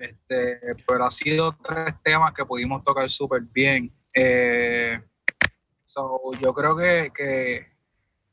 [0.00, 3.92] Este, pero ha sido tres temas que pudimos tocar súper bien.
[4.14, 5.00] Eh,
[6.40, 7.71] yo creo que, que,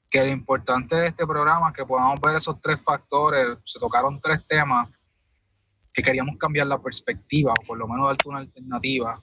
[0.10, 3.58] que, lo importante de este programa es que podamos ver esos tres factores.
[3.64, 4.90] Se tocaron tres temas
[5.94, 9.20] que queríamos cambiar la perspectiva, o por lo menos darte una alternativa.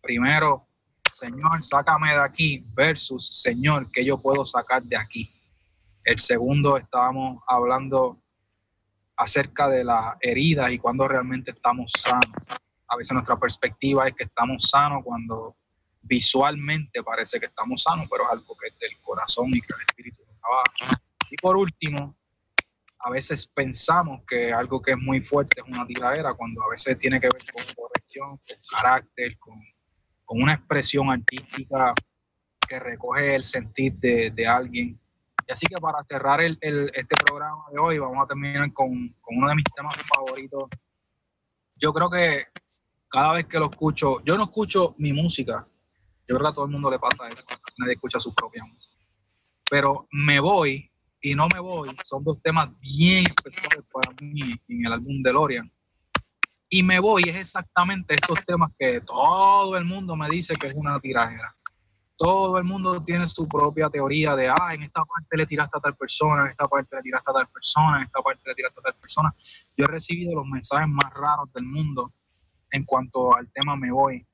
[0.00, 0.66] Primero,
[1.12, 5.30] Señor, sácame de aquí, versus Señor, ¿qué yo puedo sacar de aquí?
[6.04, 8.18] El segundo, estábamos hablando
[9.16, 12.24] acerca de las heridas y cuando realmente estamos sanos.
[12.88, 15.56] A veces nuestra perspectiva es que estamos sanos cuando
[16.02, 19.80] visualmente parece que estamos sanos, pero es algo que es del corazón y que el
[19.82, 21.02] espíritu trabaja.
[21.30, 22.16] Y por último,
[22.98, 26.98] a veces pensamos que algo que es muy fuerte es una tiradera, cuando a veces
[26.98, 29.60] tiene que ver con corrección, con carácter, con,
[30.24, 31.94] con una expresión artística
[32.68, 35.00] que recoge el sentir de, de alguien
[35.52, 39.54] así que para cerrar el, este programa de hoy, vamos a terminar con, uno de
[39.54, 40.64] mis temas favoritos.
[41.76, 42.46] Yo creo que
[43.08, 45.66] cada vez que lo escucho, yo no escucho mi música,
[46.28, 47.44] yo creo que a todo el mundo le pasa eso,
[47.78, 48.89] nadie escucha su propia música.
[49.70, 50.90] Pero me voy
[51.22, 55.32] y no me voy, son dos temas bien especiales para mí en el álbum de
[55.32, 55.72] Lorian.
[56.68, 60.74] Y me voy es exactamente estos temas que todo el mundo me dice que es
[60.74, 61.54] una tirajera
[62.20, 65.80] todo el mundo tiene su propia teoría de, ah, en esta parte le tiraste a
[65.80, 68.78] tal persona, en esta parte le tiraste a tal persona, en esta parte le tiraste
[68.78, 69.34] a tal persona.
[69.74, 72.12] Yo he recibido los mensajes más raros del mundo
[72.72, 74.26] en cuanto al tema Me Voy.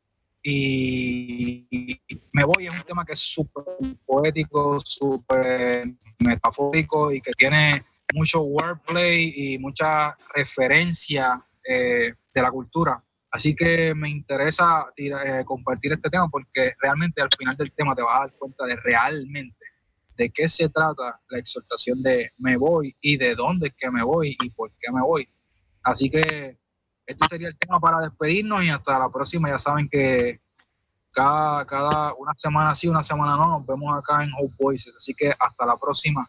[0.49, 2.01] Y
[2.33, 3.65] Me Voy es un tema que es súper
[4.05, 5.89] poético, súper
[6.21, 7.83] metafórico y que tiene
[8.15, 13.03] mucho wordplay y mucha referencia eh, de la cultura
[13.37, 18.01] Así que me interesa eh, compartir este tema porque realmente al final del tema te
[18.01, 19.67] vas a dar cuenta de realmente
[20.17, 24.03] de qué se trata la exhortación de me voy y de dónde es que me
[24.03, 25.29] voy y por qué me voy.
[25.83, 26.57] Así que
[27.07, 29.49] este sería el tema para despedirnos y hasta la próxima.
[29.49, 30.41] Ya saben que
[31.13, 34.95] cada, cada una semana sí, una semana no, nos vemos acá en Hope Voices.
[34.97, 36.29] Así que hasta la próxima.